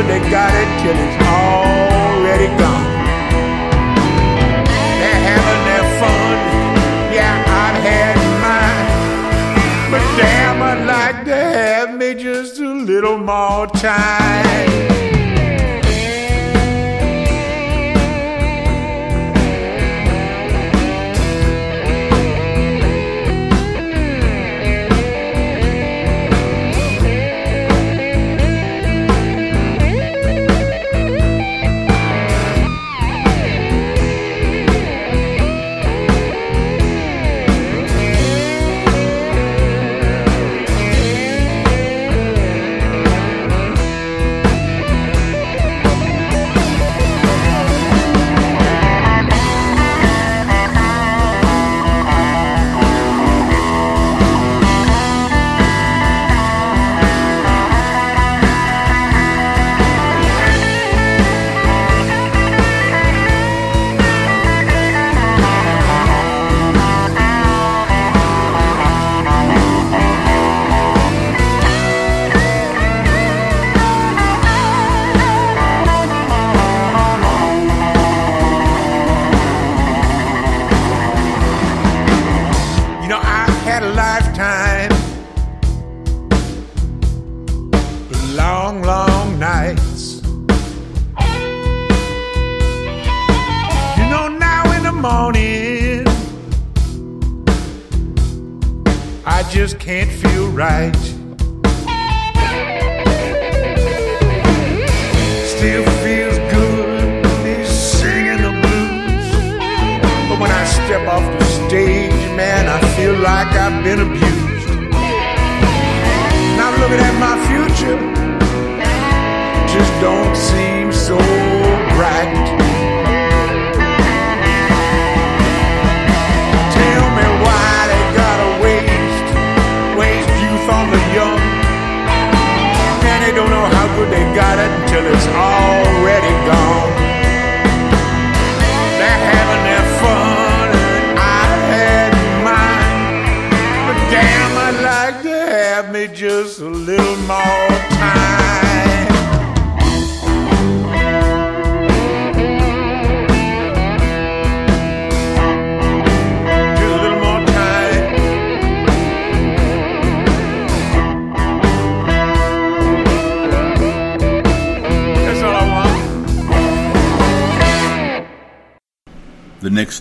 They 0.08 0.20
got 0.30 0.52
it 0.62 0.70
till 0.82 0.96
it's 1.04 1.18
already 1.22 2.48
gone. 2.58 2.90
They're 5.00 5.22
having 5.30 5.62
their 5.68 5.86
fun. 6.00 6.36
Yeah, 7.16 7.34
I've 7.62 7.78
had 7.88 8.16
mine. 8.44 8.88
But 9.90 10.02
damn, 10.16 10.62
I'd 10.62 10.84
like 10.86 11.24
to 11.26 11.34
have 11.34 11.94
me 11.94 12.14
just 12.14 12.58
a 12.58 12.72
little 12.72 13.18
more 13.18 13.66
time. 13.66 15.21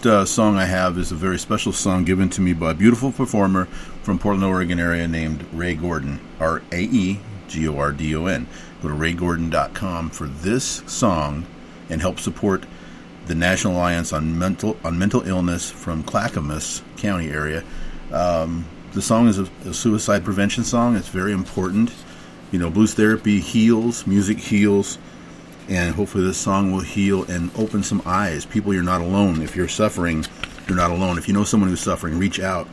Next 0.02 0.08
uh, 0.08 0.26
song 0.26 0.58
I 0.58 0.66
have 0.66 0.98
is 0.98 1.12
a 1.12 1.16
very 1.16 1.38
special 1.38 1.72
song 1.72 2.06
given 2.06 2.28
to 2.32 2.42
me 2.42 2.54
by 2.54 2.72
a 2.72 2.74
beautiful 2.74 3.12
performer 3.12 3.66
from 4.02 4.18
Portland, 4.18 4.44
Oregon 4.52 4.80
area 4.80 5.08
named 5.08 5.46
Rae 5.54 5.76
Gordon, 5.76 6.20
R 6.40 6.64
A 6.72 6.82
E 6.82 7.20
G 7.48 7.68
O 7.68 7.78
R 7.78 7.92
D 7.92 8.16
O 8.16 8.26
N. 8.26 8.48
Go 8.82 8.88
to 8.88 8.96
raegordon.com 8.96 10.10
for 10.10 10.26
this 10.26 10.82
song 10.88 11.46
and 11.88 12.02
help 12.02 12.20
support 12.20 12.64
the 13.28 13.36
National 13.36 13.76
Alliance 13.76 14.12
on 14.12 14.40
Mental 14.40 14.76
on 14.84 14.98
Mental 14.98 15.22
Illness 15.22 15.70
from 15.70 16.02
Clackamas 16.02 16.82
County 16.98 17.30
area. 17.30 17.64
Um, 18.12 18.66
the 18.94 19.04
song 19.04 19.28
is 19.28 19.38
a, 19.38 19.48
a 19.68 19.74
suicide 19.76 20.26
prevention 20.26 20.64
song. 20.64 20.96
It's 20.96 21.10
very 21.10 21.32
important. 21.32 21.94
You 22.52 22.58
know, 22.58 22.72
blues 22.72 22.96
therapy 22.96 23.40
heals, 23.40 24.08
music 24.08 24.40
heals, 24.40 24.98
and 25.70 25.96
hopefully, 25.96 26.24
this 26.24 26.38
song 26.38 26.72
will 26.72 26.82
heal 26.82 27.24
and 27.24 27.52
open 27.58 27.84
some 27.84 28.02
eyes. 28.06 28.46
People, 28.46 28.74
you're 28.74 28.84
not 28.84 29.02
alone. 29.02 29.42
If 29.42 29.56
you're 29.56 29.68
suffering, 29.68 30.26
you're 30.68 30.78
not 30.78 30.92
alone. 30.92 31.18
If 31.18 31.28
you 31.28 31.34
know 31.34 31.44
someone 31.44 31.70
who's 31.70 31.82
suffering, 31.82 32.18
reach 32.18 32.40
out. 32.40 32.68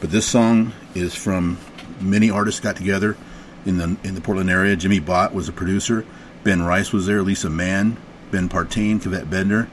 But 0.00 0.10
this 0.10 0.26
song 0.26 0.72
is 0.94 1.14
from 1.14 1.58
many 2.00 2.30
artists 2.30 2.60
got 2.60 2.76
together 2.76 3.16
in 3.64 3.78
the 3.78 3.96
in 4.04 4.14
the 4.14 4.20
Portland 4.20 4.50
area. 4.50 4.76
Jimi 4.76 5.04
Bott 5.04 5.34
was 5.34 5.48
a 5.48 5.52
producer. 5.52 6.04
Ben 6.44 6.62
Rice 6.62 6.92
was 6.92 7.06
there. 7.06 7.22
Lisa 7.22 7.50
Mann, 7.50 7.96
Ben 8.30 8.48
Partain, 8.48 9.00
Cavett 9.00 9.28
Bender, 9.28 9.68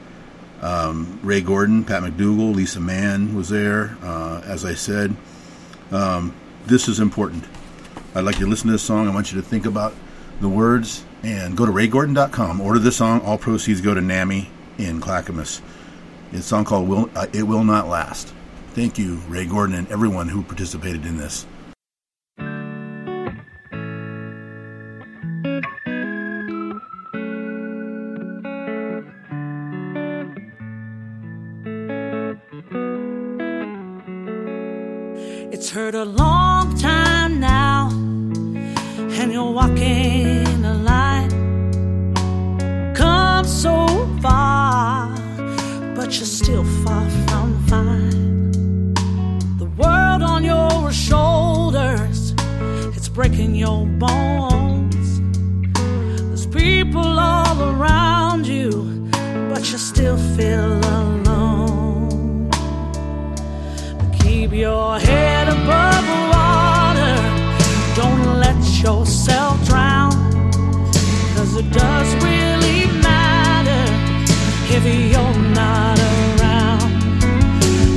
um, 0.62 1.20
Rae 1.22 1.40
Gordon, 1.40 1.84
Pat 1.84 2.02
McDougal. 2.02 2.54
Lisa 2.54 2.80
Mann 2.80 3.34
was 3.34 3.48
there. 3.48 3.96
Uh, 4.02 4.42
as 4.44 4.64
I 4.64 4.74
said, 4.74 5.14
um, 5.92 6.34
this 6.66 6.88
is 6.88 7.00
important. 7.00 7.44
I'd 8.14 8.24
like 8.24 8.36
you 8.36 8.46
to 8.46 8.50
listen 8.50 8.66
to 8.68 8.72
this 8.72 8.82
song. 8.82 9.08
I 9.08 9.14
want 9.14 9.32
you 9.32 9.40
to 9.40 9.46
think 9.46 9.66
about 9.66 9.94
the 10.44 10.48
words 10.48 11.02
and 11.22 11.56
go 11.56 11.64
to 11.64 11.72
raegordon.com. 11.72 12.60
Order 12.60 12.78
the 12.78 12.92
song. 12.92 13.22
All 13.22 13.38
proceeds 13.38 13.80
go 13.80 13.94
to 13.94 14.00
NAMI 14.00 14.50
in 14.76 15.00
Clackamas. 15.00 15.62
It's 16.32 16.40
a 16.40 16.48
song 16.48 16.64
called 16.64 16.86
will, 16.86 17.10
uh, 17.16 17.26
It 17.32 17.44
Will 17.44 17.64
Not 17.64 17.88
Last. 17.88 18.32
Thank 18.74 18.98
you, 18.98 19.16
Rae 19.28 19.46
Gordon, 19.46 19.74
and 19.74 19.90
everyone 19.90 20.28
who 20.28 20.42
participated 20.42 21.06
in 21.06 21.16
this. 21.16 21.46
in 53.44 53.54
your 53.54 53.84
bones. 54.04 55.20
There's 56.28 56.46
people 56.46 57.18
all 57.30 57.58
around 57.72 58.46
you, 58.46 58.70
but 59.50 59.62
you 59.70 59.78
still 59.78 60.16
feel 60.36 60.72
alone. 60.98 62.48
But 63.98 64.10
keep 64.18 64.52
your 64.52 64.98
head 64.98 65.46
above 65.48 66.06
water, 66.34 67.16
don't 68.00 68.24
let 68.44 68.60
yourself 68.82 69.54
drown, 69.68 70.12
cause 71.36 71.52
it 71.62 71.68
does 71.70 72.08
really 72.28 72.82
matter 73.08 73.84
if 74.76 74.82
you're 75.12 75.38
not 75.62 75.98
around. 76.16 76.90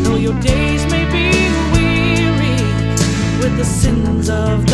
Though 0.03 0.19
your 0.27 0.37
days 0.41 0.81
may 0.93 1.05
be 1.17 1.27
weary 1.73 2.59
with 3.39 3.53
the 3.57 3.65
sins 3.65 4.29
of 4.29 4.66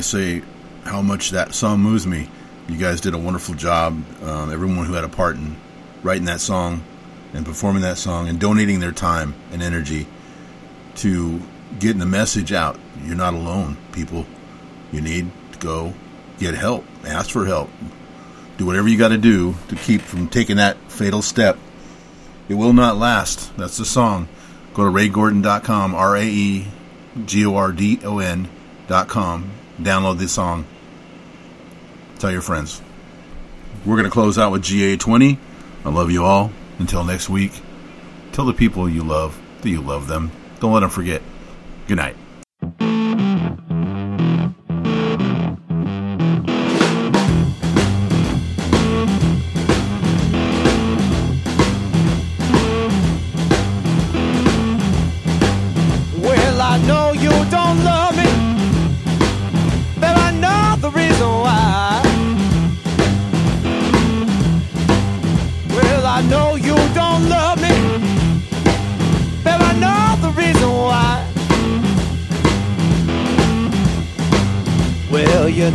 can't 0.00 0.06
say 0.06 0.42
how 0.84 1.02
much 1.02 1.32
that 1.32 1.54
song 1.54 1.80
moves 1.80 2.06
me. 2.06 2.26
You 2.68 2.78
guys 2.78 3.02
did 3.02 3.12
a 3.12 3.18
wonderful 3.18 3.54
job. 3.54 4.02
Um, 4.22 4.50
everyone 4.50 4.86
who 4.86 4.94
had 4.94 5.04
a 5.04 5.10
part 5.10 5.36
in 5.36 5.58
writing 6.02 6.24
that 6.24 6.40
song 6.40 6.82
and 7.34 7.44
performing 7.44 7.82
that 7.82 7.98
song 7.98 8.26
and 8.26 8.40
donating 8.40 8.80
their 8.80 8.92
time 8.92 9.34
and 9.52 9.62
energy 9.62 10.06
to 10.96 11.42
getting 11.78 11.98
the 11.98 12.06
message 12.06 12.50
out. 12.50 12.80
You're 13.04 13.14
not 13.14 13.34
alone, 13.34 13.76
people. 13.92 14.24
You 14.90 15.02
need 15.02 15.30
to 15.52 15.58
go 15.58 15.92
get 16.38 16.54
help. 16.54 16.86
Ask 17.04 17.28
for 17.28 17.44
help. 17.44 17.68
Do 18.56 18.64
whatever 18.64 18.88
you 18.88 18.96
got 18.96 19.08
to 19.08 19.18
do 19.18 19.54
to 19.68 19.76
keep 19.76 20.00
from 20.00 20.28
taking 20.28 20.56
that 20.56 20.78
fatal 20.90 21.20
step. 21.20 21.58
It 22.48 22.54
will 22.54 22.72
not 22.72 22.96
last. 22.96 23.54
That's 23.58 23.76
the 23.76 23.84
song. 23.84 24.28
Go 24.72 24.84
to 24.84 24.90
raegordon.com, 24.90 25.94
R 25.94 26.16
A 26.16 26.24
E 26.24 26.68
G 27.26 27.44
O 27.44 27.54
R 27.54 27.70
D 27.70 28.00
O 28.02 28.18
N.com. 28.18 29.59
Download 29.80 30.18
this 30.18 30.32
song. 30.32 30.66
Tell 32.18 32.30
your 32.30 32.42
friends. 32.42 32.82
We're 33.86 33.96
going 33.96 34.04
to 34.04 34.10
close 34.10 34.36
out 34.36 34.52
with 34.52 34.62
GA20. 34.62 35.38
I 35.86 35.88
love 35.88 36.10
you 36.10 36.24
all. 36.24 36.52
Until 36.78 37.02
next 37.02 37.30
week, 37.30 37.52
tell 38.32 38.44
the 38.44 38.52
people 38.52 38.88
you 38.88 39.02
love 39.02 39.40
that 39.62 39.70
you 39.70 39.80
love 39.80 40.06
them. 40.06 40.32
Don't 40.60 40.72
let 40.72 40.80
them 40.80 40.90
forget. 40.90 41.22
Good 41.86 41.96
night. 41.96 42.16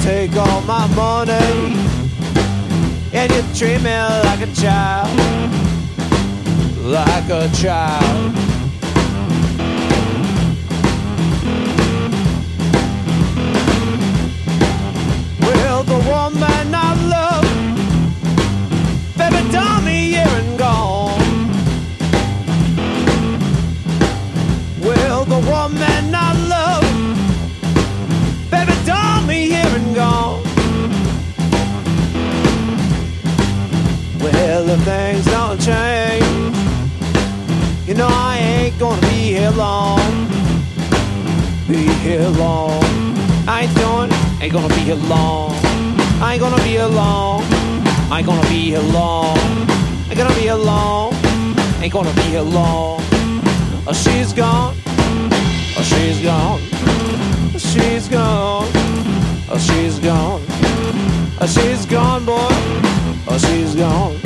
Take 0.01 0.35
all 0.37 0.61
my 0.61 0.87
money 0.95 1.75
and 3.11 3.31
you 3.31 3.41
treat 3.55 3.81
me 3.81 3.95
like 4.23 4.41
a 4.41 4.51
child, 4.53 5.09
like 6.83 7.29
a 7.29 7.49
child. 7.55 8.33
Well, 15.41 15.83
the 15.83 15.99
woman 16.09 16.75
I 16.75 16.93
love, 17.15 17.47
baby, 19.17 19.41
done 19.51 19.85
me 19.85 20.09
here 20.11 20.27
and 20.27 20.59
gone. 20.59 21.49
Well, 24.81 25.25
the 25.25 25.39
woman 25.49 26.13
I 26.13 26.33
love, 26.47 26.84
gone. 29.95 30.43
Well, 34.19 34.69
if 34.69 34.81
things 34.83 35.25
don't 35.25 35.57
change, 35.61 36.57
you 37.87 37.93
know 37.93 38.09
I 38.09 38.37
ain't 38.37 38.77
gonna 38.77 38.99
be 39.01 39.33
here 39.37 39.51
long. 39.51 40.27
Be 41.69 41.87
here 42.03 42.27
long. 42.27 42.83
I 43.47 43.61
ain't 43.63 43.75
doing, 43.77 44.11
ain't 44.41 44.51
gonna 44.51 44.67
be 44.75 44.81
here 44.81 44.95
long. 44.95 45.51
I 46.21 46.33
ain't 46.33 46.41
gonna 46.41 46.61
be 46.61 46.71
here 46.71 46.87
long. 46.87 47.43
I 48.11 48.17
ain't 48.19 48.27
gonna 48.27 48.49
be 48.49 48.71
here 48.71 48.79
long. 48.79 49.37
Ain't 50.09 50.17
gonna 50.17 50.35
be 50.35 50.41
here 50.41 50.55
long. 50.55 51.13
Ain't 51.81 51.93
gonna 51.93 52.13
be 52.15 52.27
here 52.35 52.41
long. 52.41 52.99
Oh, 53.87 53.93
she's 53.93 54.33
gone. 54.33 54.75
Oh, 55.77 55.83
she's 55.83 56.19
gone. 56.21 56.59
Oh, 57.53 57.57
she's 57.57 58.09
gone. 58.09 58.64
Oh, 59.55 59.57
she's 59.57 59.99
gone. 59.99 60.41
Oh, 61.39 61.47
she's 61.47 61.85
gone, 61.85 62.25
boy. 62.25 62.35
Oh, 63.25 63.37
she's 63.39 63.73
gone. 63.73 64.24